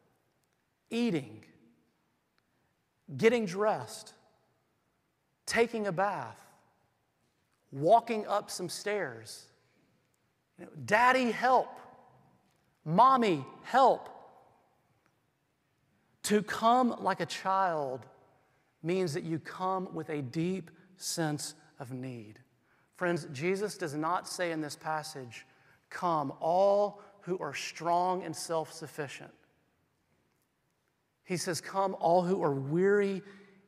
Eating, 0.90 1.44
getting 3.18 3.46
dressed, 3.46 4.14
taking 5.46 5.88
a 5.88 5.92
bath, 5.92 6.40
walking 7.72 8.28
up 8.28 8.52
some 8.52 8.70
stairs. 8.70 9.46
Daddy, 10.86 11.32
help. 11.32 11.80
Mommy, 12.86 13.46
help. 13.64 14.10
To 16.24 16.42
come 16.42 16.96
like 17.00 17.20
a 17.20 17.26
child 17.26 18.06
means 18.82 19.14
that 19.14 19.24
you 19.24 19.40
come 19.40 19.94
with 19.94 20.10
a 20.10 20.22
deep 20.22 20.72
sense 20.98 21.56
of 21.80 21.92
need. 21.92 22.40
Friends, 22.96 23.28
Jesus 23.34 23.78
does 23.78 23.94
not 23.94 24.28
say 24.28 24.52
in 24.52 24.62
this 24.62 24.76
passage, 24.76 25.46
Come, 25.90 26.34
all 26.40 27.02
who 27.22 27.38
are 27.40 27.54
strong 27.54 28.24
and 28.24 28.36
self 28.36 28.72
sufficient. 28.74 29.32
He 31.24 31.38
says, 31.38 31.62
Come, 31.62 31.96
all 32.00 32.24
who 32.24 32.44
are 32.44 32.54
weary 32.54 33.22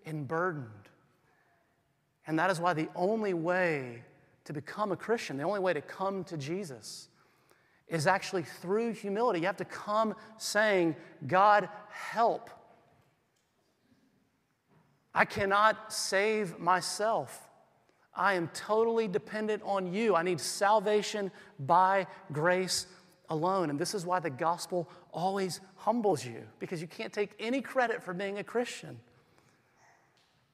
and 0.05 0.27
burdened. 0.27 0.69
And 2.27 2.39
that 2.39 2.49
is 2.49 2.59
why 2.59 2.73
the 2.73 2.89
only 2.95 3.33
way 3.33 4.03
to 4.45 4.53
become 4.53 4.91
a 4.91 4.95
Christian, 4.95 5.37
the 5.37 5.43
only 5.43 5.59
way 5.59 5.73
to 5.73 5.81
come 5.81 6.23
to 6.25 6.37
Jesus, 6.37 7.09
is 7.87 8.07
actually 8.07 8.43
through 8.43 8.93
humility. 8.93 9.41
You 9.41 9.45
have 9.45 9.57
to 9.57 9.65
come 9.65 10.15
saying, 10.37 10.95
God, 11.27 11.69
help. 11.89 12.49
I 15.13 15.25
cannot 15.25 15.93
save 15.93 16.59
myself. 16.59 17.49
I 18.15 18.33
am 18.33 18.49
totally 18.53 19.07
dependent 19.07 19.61
on 19.65 19.93
you. 19.93 20.15
I 20.15 20.23
need 20.23 20.39
salvation 20.39 21.31
by 21.59 22.07
grace 22.31 22.87
alone. 23.29 23.69
And 23.69 23.79
this 23.79 23.93
is 23.93 24.05
why 24.05 24.19
the 24.19 24.29
gospel 24.29 24.89
always 25.11 25.59
humbles 25.75 26.25
you, 26.25 26.43
because 26.59 26.81
you 26.81 26.87
can't 26.87 27.13
take 27.13 27.31
any 27.39 27.61
credit 27.61 28.01
for 28.03 28.13
being 28.13 28.39
a 28.39 28.43
Christian. 28.43 28.99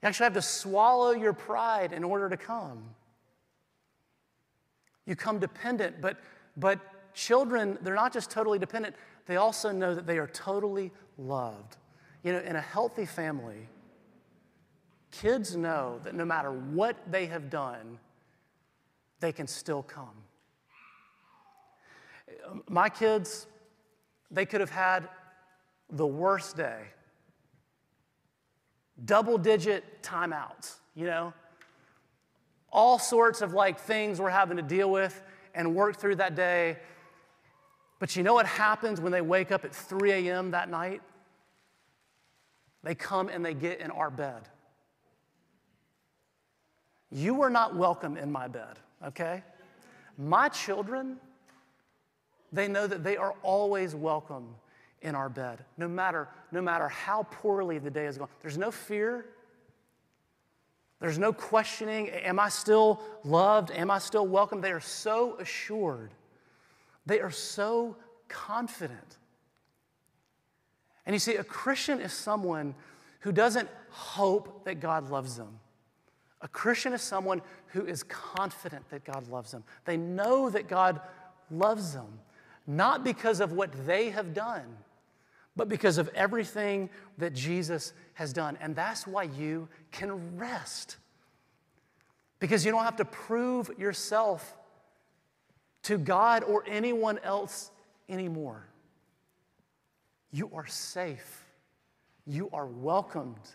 You 0.02 0.08
actually 0.08 0.26
have 0.26 0.34
to 0.34 0.42
swallow 0.42 1.12
your 1.12 1.34
pride 1.34 1.94
in 1.94 2.04
order 2.04 2.30
to 2.30 2.38
come. 2.38 2.84
You 5.06 5.16
come 5.16 5.40
dependent, 5.40 6.02
but, 6.02 6.18
but 6.58 6.80
children, 7.14 7.78
they're 7.82 7.96
not 7.96 8.14
just 8.14 8.30
totally 8.30 8.60
dependent, 8.60 8.96
they 9.26 9.38
also 9.38 9.72
know 9.72 9.96
that 9.96 10.06
they 10.06 10.18
are 10.18 10.28
totally 10.28 10.92
loved. 11.18 11.78
You 12.24 12.34
know, 12.34 12.40
in 12.40 12.56
a 12.56 12.62
healthy 12.62 13.06
family, 13.06 13.68
kids 15.12 15.56
know 15.56 16.00
that 16.04 16.16
no 16.16 16.26
matter 16.26 16.52
what 16.52 16.96
they 17.12 17.26
have 17.28 17.50
done, 17.50 18.00
they 19.20 19.32
can 19.32 19.48
still 19.48 19.84
come. 19.84 20.10
My 22.70 22.90
kids, 22.90 23.48
they 24.30 24.46
could 24.46 24.62
have 24.62 24.72
had 24.72 25.08
the 25.90 26.08
worst 26.08 26.56
day. 26.58 26.84
double 29.06 29.38
digit 29.38 29.84
timeouts, 30.04 30.76
you 30.96 31.06
know? 31.06 31.34
All 32.72 33.00
sorts 33.00 33.42
of 33.42 33.54
like 33.54 33.80
things 33.80 34.20
we're 34.20 34.30
having 34.30 34.58
to 34.58 34.64
deal 34.64 34.90
with 34.90 35.22
and 35.54 35.76
work 35.76 35.98
through 35.98 36.16
that 36.16 36.36
day. 36.36 36.78
But 38.00 38.16
you 38.16 38.24
know 38.24 38.34
what 38.34 38.46
happens 38.46 39.00
when 39.00 39.12
they 39.12 39.22
wake 39.22 39.52
up 39.52 39.66
at 39.66 39.76
3 39.76 40.12
a.m. 40.12 40.52
that 40.52 40.70
night? 40.70 41.02
They 42.84 42.96
come 42.96 43.30
and 43.30 43.46
they 43.46 43.54
get 43.54 43.80
in 43.80 43.92
our 43.92 44.10
bed. 44.10 44.42
You 47.12 47.42
are 47.42 47.50
not 47.50 47.76
welcome 47.76 48.18
in 48.18 48.32
my 48.32 48.48
bed, 48.48 48.80
okay? 49.06 49.44
My 50.18 50.48
children, 50.50 51.18
they 52.52 52.68
know 52.68 52.88
that 52.88 53.04
they 53.04 53.18
are 53.18 53.36
always 53.44 53.94
welcome 53.94 54.56
in 55.02 55.16
our 55.16 55.30
bed, 55.30 55.66
no 55.78 55.88
matter, 55.88 56.30
no 56.52 56.62
matter 56.62 56.88
how 56.88 57.24
poorly 57.30 57.80
the 57.80 57.90
day 57.90 58.06
is 58.06 58.18
going. 58.18 58.30
There's 58.42 58.58
no 58.58 58.72
fear. 58.72 59.26
There's 61.02 61.18
no 61.18 61.34
questioning. 61.34 62.10
Am 62.10 62.40
I 62.40 62.50
still 62.50 63.02
loved? 63.24 63.72
Am 63.72 63.90
I 63.90 63.98
still 63.98 64.28
welcome? 64.28 64.62
They 64.62 64.72
are 64.72 64.80
so 64.80 65.36
assured. 65.40 66.12
They 67.08 67.20
are 67.20 67.32
so 67.32 67.98
confident. 68.28 69.18
And 71.06 71.16
you 71.16 71.20
see, 71.20 71.36
a 71.36 71.44
Christian 71.44 72.00
is 72.00 72.14
someone 72.14 72.76
who 73.22 73.32
doesn't 73.32 73.68
hope 73.90 74.64
that 74.66 74.76
God 74.76 75.10
loves 75.10 75.36
them. 75.36 75.60
A 76.42 76.48
Christian 76.48 76.94
is 76.94 77.02
someone 77.02 77.42
who 77.68 77.86
is 77.86 78.04
confident 78.04 78.88
that 78.90 79.04
God 79.04 79.28
loves 79.28 79.52
them. 79.52 79.64
They 79.86 79.98
know 79.98 80.52
that 80.52 80.68
God 80.68 81.02
loves 81.50 81.94
them, 81.94 82.20
not 82.68 83.04
because 83.04 83.40
of 83.40 83.52
what 83.54 83.72
they 83.88 84.12
have 84.12 84.36
done, 84.36 84.78
but 85.62 85.70
because 85.70 86.00
of 86.00 86.10
everything 86.16 86.90
that 87.20 87.34
Jesus 87.36 87.94
has 88.16 88.34
done. 88.34 88.58
And 88.62 88.76
that's 88.76 89.06
why 89.06 89.26
you 89.26 89.70
can 89.92 90.36
rest. 90.36 90.98
Because 92.40 92.66
you 92.66 92.72
don't 92.72 92.84
have 92.84 92.96
to 92.96 93.06
prove 93.06 93.70
yourself 93.78 94.58
to 95.84 96.00
God 96.00 96.44
or 96.44 96.64
anyone 96.66 97.20
else 97.20 97.70
anymore. 98.10 98.66
You 100.32 100.50
are 100.52 100.66
safe. 100.66 101.46
You 102.26 102.50
are 102.54 102.66
welcomed. 102.66 103.48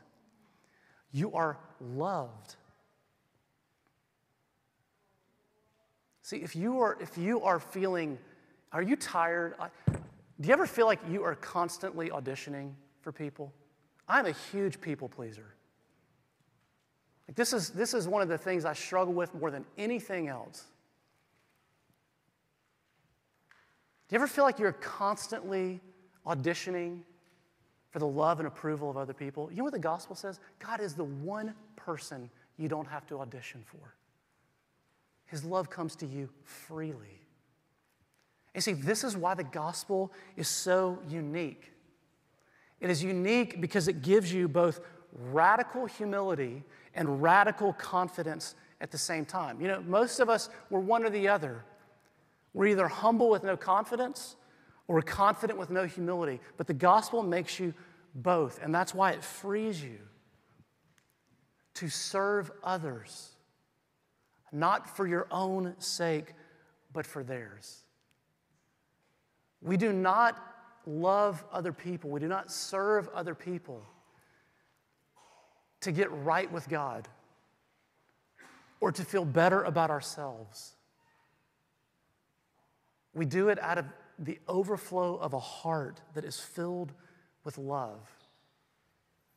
You 1.10 1.32
are 1.32 1.58
loved. 1.80 2.54
See, 6.22 6.36
if 6.36 6.54
you 6.54 6.78
are, 6.78 6.96
if 7.00 7.18
you 7.18 7.42
are 7.42 7.58
feeling, 7.58 8.16
are 8.70 8.82
you 8.82 8.94
tired? 8.94 9.56
Do 10.40 10.48
you 10.48 10.52
ever 10.52 10.66
feel 10.66 10.86
like 10.86 11.00
you 11.08 11.22
are 11.24 11.34
constantly 11.34 12.10
auditioning 12.10 12.72
for 13.00 13.12
people? 13.12 13.52
I'm 14.08 14.26
a 14.26 14.32
huge 14.32 14.80
people 14.80 15.08
pleaser. 15.08 15.54
Like 17.26 17.36
this, 17.36 17.52
is, 17.52 17.70
this 17.70 17.94
is 17.94 18.06
one 18.06 18.22
of 18.22 18.28
the 18.28 18.38
things 18.38 18.64
I 18.64 18.74
struggle 18.74 19.14
with 19.14 19.34
more 19.34 19.50
than 19.50 19.64
anything 19.78 20.28
else. 20.28 20.64
Do 24.08 24.14
you 24.14 24.18
ever 24.20 24.28
feel 24.28 24.44
like 24.44 24.58
you're 24.58 24.72
constantly 24.72 25.80
auditioning 26.24 27.00
for 27.90 27.98
the 27.98 28.06
love 28.06 28.38
and 28.38 28.46
approval 28.46 28.88
of 28.88 28.96
other 28.96 29.14
people? 29.14 29.48
You 29.50 29.58
know 29.58 29.64
what 29.64 29.72
the 29.72 29.78
gospel 29.80 30.14
says? 30.14 30.38
God 30.60 30.80
is 30.80 30.94
the 30.94 31.04
one 31.04 31.54
person 31.74 32.30
you 32.56 32.68
don't 32.68 32.86
have 32.86 33.06
to 33.08 33.20
audition 33.20 33.64
for. 33.66 33.94
His 35.26 35.44
love 35.44 35.68
comes 35.68 35.96
to 35.96 36.06
you 36.06 36.28
freely. 36.44 37.25
And 38.56 38.64
see, 38.64 38.72
this 38.72 39.04
is 39.04 39.18
why 39.18 39.34
the 39.34 39.44
gospel 39.44 40.10
is 40.34 40.48
so 40.48 40.98
unique. 41.06 41.72
It 42.80 42.88
is 42.88 43.02
unique 43.02 43.60
because 43.60 43.86
it 43.86 44.00
gives 44.00 44.32
you 44.32 44.48
both 44.48 44.80
radical 45.12 45.84
humility 45.84 46.64
and 46.94 47.22
radical 47.22 47.74
confidence 47.74 48.54
at 48.80 48.90
the 48.90 48.96
same 48.96 49.26
time. 49.26 49.60
You 49.60 49.68
know, 49.68 49.82
most 49.82 50.20
of 50.20 50.30
us, 50.30 50.48
we're 50.70 50.80
one 50.80 51.04
or 51.04 51.10
the 51.10 51.28
other. 51.28 51.66
We're 52.54 52.68
either 52.68 52.88
humble 52.88 53.28
with 53.28 53.44
no 53.44 53.58
confidence 53.58 54.36
or 54.88 55.02
confident 55.02 55.58
with 55.58 55.68
no 55.68 55.84
humility. 55.84 56.40
But 56.56 56.66
the 56.66 56.72
gospel 56.72 57.22
makes 57.22 57.60
you 57.60 57.74
both, 58.14 58.58
and 58.62 58.74
that's 58.74 58.94
why 58.94 59.10
it 59.10 59.22
frees 59.22 59.82
you 59.82 59.98
to 61.74 61.90
serve 61.90 62.50
others 62.64 63.32
not 64.50 64.96
for 64.96 65.06
your 65.06 65.26
own 65.30 65.74
sake, 65.78 66.32
but 66.94 67.04
for 67.04 67.22
theirs. 67.22 67.82
We 69.66 69.76
do 69.76 69.92
not 69.92 70.40
love 70.86 71.44
other 71.52 71.72
people, 71.72 72.08
we 72.08 72.20
do 72.20 72.28
not 72.28 72.52
serve 72.52 73.08
other 73.08 73.34
people 73.34 73.82
to 75.80 75.90
get 75.92 76.10
right 76.12 76.50
with 76.50 76.68
God 76.68 77.08
or 78.80 78.92
to 78.92 79.04
feel 79.04 79.24
better 79.24 79.64
about 79.64 79.90
ourselves. 79.90 80.76
We 83.12 83.26
do 83.26 83.48
it 83.48 83.58
out 83.60 83.78
of 83.78 83.86
the 84.18 84.38
overflow 84.46 85.16
of 85.16 85.32
a 85.32 85.40
heart 85.40 86.00
that 86.14 86.24
is 86.24 86.38
filled 86.38 86.92
with 87.42 87.58
love. 87.58 88.08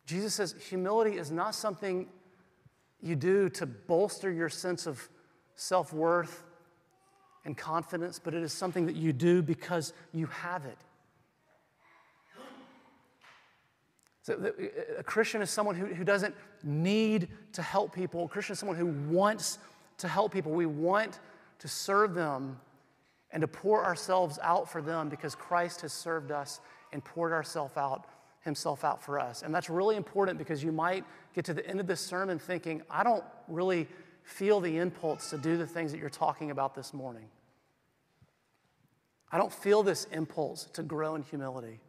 Jesus 0.06 0.36
says 0.36 0.54
humility 0.70 1.18
is 1.18 1.32
not 1.32 1.56
something 1.56 2.08
you 3.02 3.16
do 3.16 3.50
to 3.50 3.66
bolster 3.66 4.32
your 4.32 4.50
sense 4.50 4.86
of 4.86 5.10
self 5.56 5.92
worth 5.92 6.44
and 7.46 7.58
confidence, 7.58 8.20
but 8.20 8.34
it 8.34 8.44
is 8.44 8.54
something 8.54 8.86
that 8.86 8.96
you 8.96 9.14
do 9.14 9.42
because 9.42 9.94
you 10.14 10.28
have 10.28 10.66
it. 10.66 10.78
So 14.22 14.54
a 14.98 15.04
Christian 15.04 15.42
is 15.42 15.50
someone 15.50 15.76
who, 15.76 15.88
who 15.88 16.04
doesn't 16.04 16.36
need 16.64 17.30
to 17.54 17.62
help 17.62 17.96
people. 17.96 18.26
A 18.26 18.28
Christian 18.28 18.54
is 18.54 18.60
someone 18.60 18.78
who 18.78 18.88
wants 19.12 19.58
to 19.98 20.08
help 20.08 20.32
people. 20.32 20.52
We 20.52 20.66
want 20.66 21.20
to 21.60 21.68
serve 21.68 22.14
them 22.14 22.60
and 23.32 23.42
to 23.42 23.48
pour 23.48 23.84
ourselves 23.84 24.38
out 24.44 24.70
for 24.70 24.82
them 24.82 25.10
because 25.10 25.36
Christ 25.36 25.82
has 25.82 25.94
served 25.94 26.32
us 26.32 26.60
and 26.92 27.04
poured 27.04 27.32
ourselves 27.32 27.78
out 27.78 28.06
himself 28.42 28.84
out 28.84 29.04
for 29.04 29.20
us. 29.20 29.42
And 29.42 29.54
that's 29.54 29.70
really 29.70 29.96
important 29.96 30.38
because 30.38 30.64
you 30.64 30.72
might 30.72 31.06
get 31.34 31.46
to 31.46 31.54
the 31.54 31.66
end 31.68 31.80
of 31.80 31.88
this 31.88 32.00
sermon 32.00 32.40
thinking, 32.40 32.82
I 32.90 33.04
don't 33.04 33.24
really 33.48 33.88
feel 34.24 34.60
the 34.60 34.78
impulse 34.78 35.30
to 35.32 35.38
do 35.38 35.58
the 35.58 35.68
things 35.68 35.92
that 35.92 36.00
you're 36.00 36.10
talking 36.10 36.52
about 36.52 36.76
this 36.76 36.94
morning. 36.94 37.26
I 39.32 39.38
don't 39.38 39.54
feel 39.54 39.84
this 39.84 40.06
impulse 40.06 40.66
to 40.74 40.84
grow 40.84 41.16
in 41.16 41.24
humility, 41.24 41.80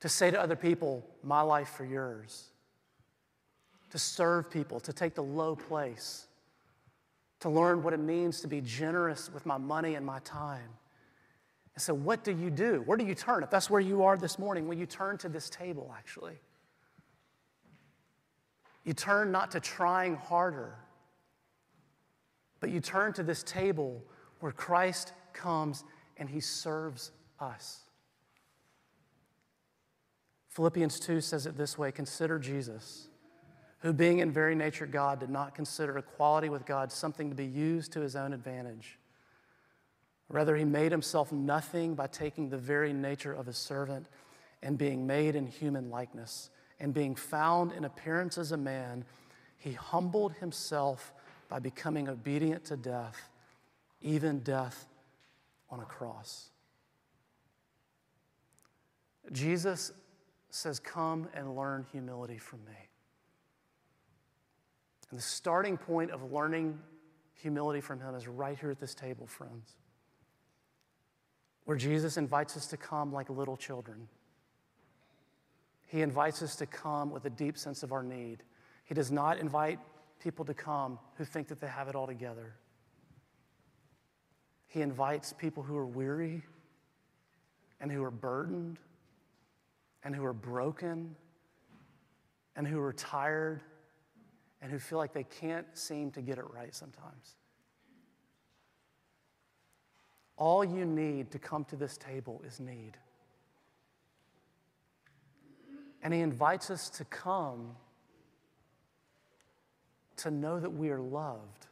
to 0.00 0.08
say 0.08 0.30
to 0.30 0.40
other 0.40 0.56
people, 0.56 1.06
my 1.22 1.40
life 1.42 1.68
for 1.68 1.84
yours, 1.84 2.48
to 3.90 3.98
serve 3.98 4.50
people, 4.50 4.80
to 4.80 4.92
take 4.92 5.14
the 5.14 5.22
low 5.22 5.54
place, 5.54 6.26
to 7.40 7.48
learn 7.48 7.82
what 7.82 7.92
it 7.92 8.00
means 8.00 8.40
to 8.40 8.48
be 8.48 8.60
generous 8.60 9.32
with 9.32 9.46
my 9.46 9.58
money 9.58 9.94
and 9.94 10.04
my 10.04 10.18
time. 10.20 10.68
And 11.74 11.82
so, 11.82 11.92
what 11.92 12.24
do 12.24 12.32
you 12.32 12.50
do? 12.50 12.82
Where 12.86 12.96
do 12.96 13.04
you 13.04 13.14
turn? 13.14 13.42
If 13.42 13.50
that's 13.50 13.68
where 13.68 13.80
you 13.80 14.02
are 14.02 14.16
this 14.16 14.38
morning, 14.38 14.66
will 14.66 14.76
you 14.76 14.86
turn 14.86 15.18
to 15.18 15.28
this 15.28 15.50
table 15.50 15.94
actually? 15.96 16.38
You 18.86 18.94
turn 18.94 19.32
not 19.32 19.50
to 19.50 19.60
trying 19.60 20.14
harder, 20.14 20.76
but 22.60 22.70
you 22.70 22.80
turn 22.80 23.12
to 23.14 23.24
this 23.24 23.42
table 23.42 24.00
where 24.38 24.52
Christ 24.52 25.12
comes 25.32 25.82
and 26.16 26.30
he 26.30 26.38
serves 26.38 27.10
us. 27.40 27.80
Philippians 30.50 31.00
2 31.00 31.20
says 31.20 31.46
it 31.46 31.58
this 31.58 31.76
way 31.76 31.90
Consider 31.90 32.38
Jesus, 32.38 33.08
who, 33.80 33.92
being 33.92 34.20
in 34.20 34.30
very 34.30 34.54
nature 34.54 34.86
God, 34.86 35.18
did 35.18 35.30
not 35.30 35.56
consider 35.56 35.98
equality 35.98 36.48
with 36.48 36.64
God 36.64 36.92
something 36.92 37.28
to 37.28 37.34
be 37.34 37.44
used 37.44 37.92
to 37.92 38.00
his 38.00 38.14
own 38.14 38.32
advantage. 38.32 39.00
Rather, 40.28 40.54
he 40.54 40.64
made 40.64 40.92
himself 40.92 41.32
nothing 41.32 41.96
by 41.96 42.06
taking 42.06 42.50
the 42.50 42.56
very 42.56 42.92
nature 42.92 43.32
of 43.32 43.48
a 43.48 43.52
servant 43.52 44.06
and 44.62 44.78
being 44.78 45.08
made 45.08 45.34
in 45.34 45.46
human 45.46 45.90
likeness. 45.90 46.50
And 46.78 46.92
being 46.92 47.14
found 47.14 47.72
in 47.72 47.84
appearance 47.84 48.38
as 48.38 48.52
a 48.52 48.56
man, 48.56 49.04
he 49.58 49.72
humbled 49.72 50.32
himself 50.34 51.12
by 51.48 51.58
becoming 51.58 52.08
obedient 52.08 52.64
to 52.66 52.76
death, 52.76 53.30
even 54.02 54.40
death 54.40 54.86
on 55.70 55.80
a 55.80 55.84
cross. 55.84 56.50
Jesus 59.32 59.92
says, 60.50 60.78
Come 60.78 61.28
and 61.34 61.56
learn 61.56 61.86
humility 61.90 62.38
from 62.38 62.64
me. 62.64 62.88
And 65.10 65.18
the 65.18 65.22
starting 65.22 65.76
point 65.76 66.10
of 66.10 66.32
learning 66.32 66.78
humility 67.34 67.80
from 67.80 68.00
him 68.00 68.14
is 68.14 68.28
right 68.28 68.58
here 68.58 68.70
at 68.70 68.80
this 68.80 68.94
table, 68.94 69.26
friends 69.26 69.76
where 71.66 71.76
Jesus 71.76 72.16
invites 72.16 72.56
us 72.56 72.66
to 72.68 72.76
come 72.76 73.12
like 73.12 73.28
little 73.28 73.56
children. 73.56 74.08
He 75.86 76.02
invites 76.02 76.42
us 76.42 76.56
to 76.56 76.66
come 76.66 77.10
with 77.10 77.24
a 77.24 77.30
deep 77.30 77.56
sense 77.56 77.82
of 77.82 77.92
our 77.92 78.02
need. 78.02 78.42
He 78.84 78.94
does 78.94 79.10
not 79.10 79.38
invite 79.38 79.78
people 80.20 80.44
to 80.44 80.54
come 80.54 80.98
who 81.14 81.24
think 81.24 81.48
that 81.48 81.60
they 81.60 81.68
have 81.68 81.88
it 81.88 81.94
all 81.94 82.06
together. 82.06 82.54
He 84.66 84.82
invites 84.82 85.32
people 85.32 85.62
who 85.62 85.76
are 85.76 85.86
weary 85.86 86.42
and 87.80 87.90
who 87.90 88.02
are 88.02 88.10
burdened 88.10 88.78
and 90.02 90.14
who 90.14 90.24
are 90.24 90.32
broken 90.32 91.14
and 92.56 92.66
who 92.66 92.80
are 92.80 92.92
tired 92.92 93.60
and 94.60 94.70
who 94.70 94.78
feel 94.78 94.98
like 94.98 95.12
they 95.12 95.24
can't 95.24 95.66
seem 95.74 96.10
to 96.12 96.20
get 96.20 96.38
it 96.38 96.44
right 96.52 96.74
sometimes. 96.74 97.36
All 100.36 100.64
you 100.64 100.84
need 100.84 101.30
to 101.30 101.38
come 101.38 101.64
to 101.66 101.76
this 101.76 101.96
table 101.96 102.42
is 102.46 102.60
need. 102.60 102.96
And 106.02 106.14
he 106.14 106.20
invites 106.20 106.70
us 106.70 106.88
to 106.90 107.04
come 107.04 107.74
to 110.18 110.30
know 110.30 110.58
that 110.58 110.70
we 110.70 110.90
are 110.90 111.00
loved, 111.00 111.66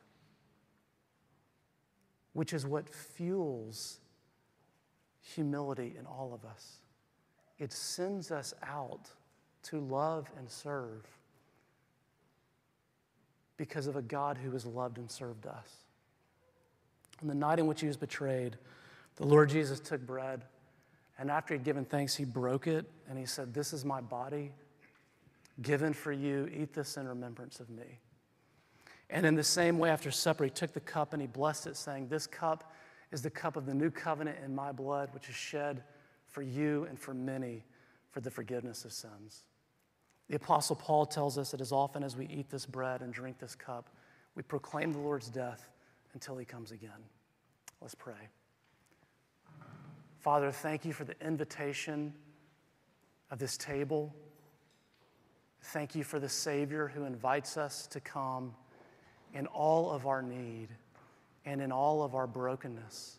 which 2.32 2.52
is 2.52 2.66
what 2.66 2.88
fuels 2.88 3.98
humility 5.20 5.94
in 5.98 6.06
all 6.06 6.32
of 6.34 6.44
us. 6.48 6.78
It 7.58 7.72
sends 7.72 8.30
us 8.30 8.52
out 8.62 9.08
to 9.64 9.80
love 9.80 10.30
and 10.36 10.50
serve 10.50 11.06
because 13.56 13.86
of 13.86 13.96
a 13.96 14.02
God 14.02 14.36
who 14.36 14.50
has 14.50 14.66
loved 14.66 14.98
and 14.98 15.10
served 15.10 15.46
us. 15.46 15.68
On 17.22 17.28
the 17.28 17.34
night 17.34 17.58
in 17.58 17.66
which 17.66 17.80
he 17.80 17.86
was 17.86 17.96
betrayed, 17.96 18.56
the 19.16 19.24
Lord 19.24 19.48
Jesus 19.48 19.78
took 19.80 20.04
bread, 20.04 20.44
and 21.18 21.30
after 21.30 21.54
he'd 21.54 21.64
given 21.64 21.84
thanks, 21.84 22.14
he 22.14 22.24
broke 22.24 22.66
it, 22.66 22.90
and 23.08 23.18
he 23.18 23.26
said, 23.26 23.54
This 23.54 23.72
is 23.72 23.84
my 23.84 24.00
body 24.00 24.52
given 25.62 25.92
for 25.92 26.12
you. 26.12 26.50
Eat 26.52 26.72
this 26.72 26.96
in 26.96 27.06
remembrance 27.06 27.60
of 27.60 27.70
me. 27.70 28.00
And 29.10 29.24
in 29.24 29.34
the 29.34 29.44
same 29.44 29.78
way, 29.78 29.90
after 29.90 30.10
supper, 30.10 30.44
he 30.44 30.50
took 30.50 30.72
the 30.72 30.80
cup 30.80 31.12
and 31.12 31.22
he 31.22 31.28
blessed 31.28 31.68
it, 31.68 31.76
saying, 31.76 32.08
This 32.08 32.26
cup 32.26 32.72
is 33.12 33.22
the 33.22 33.30
cup 33.30 33.56
of 33.56 33.66
the 33.66 33.74
new 33.74 33.90
covenant 33.90 34.38
in 34.44 34.54
my 34.54 34.72
blood, 34.72 35.10
which 35.12 35.28
is 35.28 35.34
shed 35.34 35.84
for 36.26 36.42
you 36.42 36.86
and 36.88 36.98
for 36.98 37.14
many 37.14 37.64
for 38.10 38.20
the 38.20 38.30
forgiveness 38.30 38.84
of 38.84 38.92
sins. 38.92 39.44
The 40.28 40.36
Apostle 40.36 40.76
Paul 40.76 41.06
tells 41.06 41.38
us 41.38 41.50
that 41.50 41.60
as 41.60 41.70
often 41.70 42.02
as 42.02 42.16
we 42.16 42.26
eat 42.26 42.50
this 42.50 42.66
bread 42.66 43.02
and 43.02 43.12
drink 43.12 43.38
this 43.38 43.54
cup, 43.54 43.90
we 44.34 44.42
proclaim 44.42 44.92
the 44.92 44.98
Lord's 44.98 45.28
death 45.28 45.68
until 46.14 46.36
he 46.36 46.44
comes 46.44 46.72
again. 46.72 46.90
Let's 47.80 47.94
pray. 47.94 48.14
Father, 50.24 50.50
thank 50.50 50.86
you 50.86 50.94
for 50.94 51.04
the 51.04 51.14
invitation 51.20 52.14
of 53.30 53.38
this 53.38 53.58
table. 53.58 54.16
Thank 55.60 55.94
you 55.94 56.02
for 56.02 56.18
the 56.18 56.30
Savior 56.30 56.88
who 56.88 57.04
invites 57.04 57.58
us 57.58 57.86
to 57.88 58.00
come 58.00 58.54
in 59.34 59.46
all 59.48 59.90
of 59.90 60.06
our 60.06 60.22
need 60.22 60.68
and 61.44 61.60
in 61.60 61.70
all 61.70 62.02
of 62.02 62.14
our 62.14 62.26
brokenness 62.26 63.18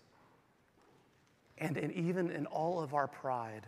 and 1.59 1.77
in, 1.77 1.91
even 1.91 2.31
in 2.31 2.47
all 2.47 2.81
of 2.81 2.95
our 2.95 3.07
pride. 3.07 3.67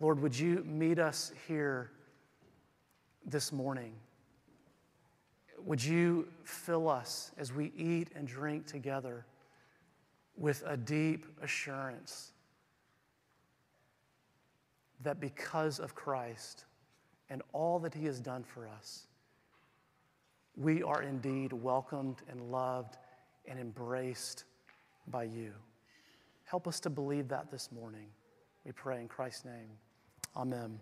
Lord, 0.00 0.22
would 0.22 0.38
you 0.38 0.64
meet 0.64 0.98
us 0.98 1.32
here 1.46 1.90
this 3.26 3.52
morning? 3.52 3.92
Would 5.66 5.84
you 5.84 6.28
fill 6.44 6.88
us 6.88 7.30
as 7.36 7.52
we 7.52 7.72
eat 7.76 8.08
and 8.14 8.26
drink 8.26 8.64
together 8.64 9.26
with 10.38 10.62
a 10.66 10.76
deep 10.76 11.26
assurance 11.42 12.32
that 15.02 15.20
because 15.20 15.78
of 15.78 15.94
Christ 15.94 16.64
and 17.30 17.42
all 17.52 17.78
that 17.80 17.94
He 17.94 18.06
has 18.06 18.20
done 18.20 18.44
for 18.44 18.68
us, 18.68 19.06
we 20.56 20.82
are 20.82 21.02
indeed 21.02 21.52
welcomed 21.52 22.22
and 22.30 22.40
loved 22.50 22.96
and 23.46 23.58
embraced 23.58 24.44
by 25.08 25.24
you. 25.24 25.52
Help 26.44 26.66
us 26.66 26.80
to 26.80 26.90
believe 26.90 27.28
that 27.28 27.50
this 27.50 27.70
morning. 27.70 28.06
We 28.64 28.72
pray 28.72 29.00
in 29.00 29.08
Christ's 29.08 29.44
name. 29.44 29.70
Amen. 30.36 30.78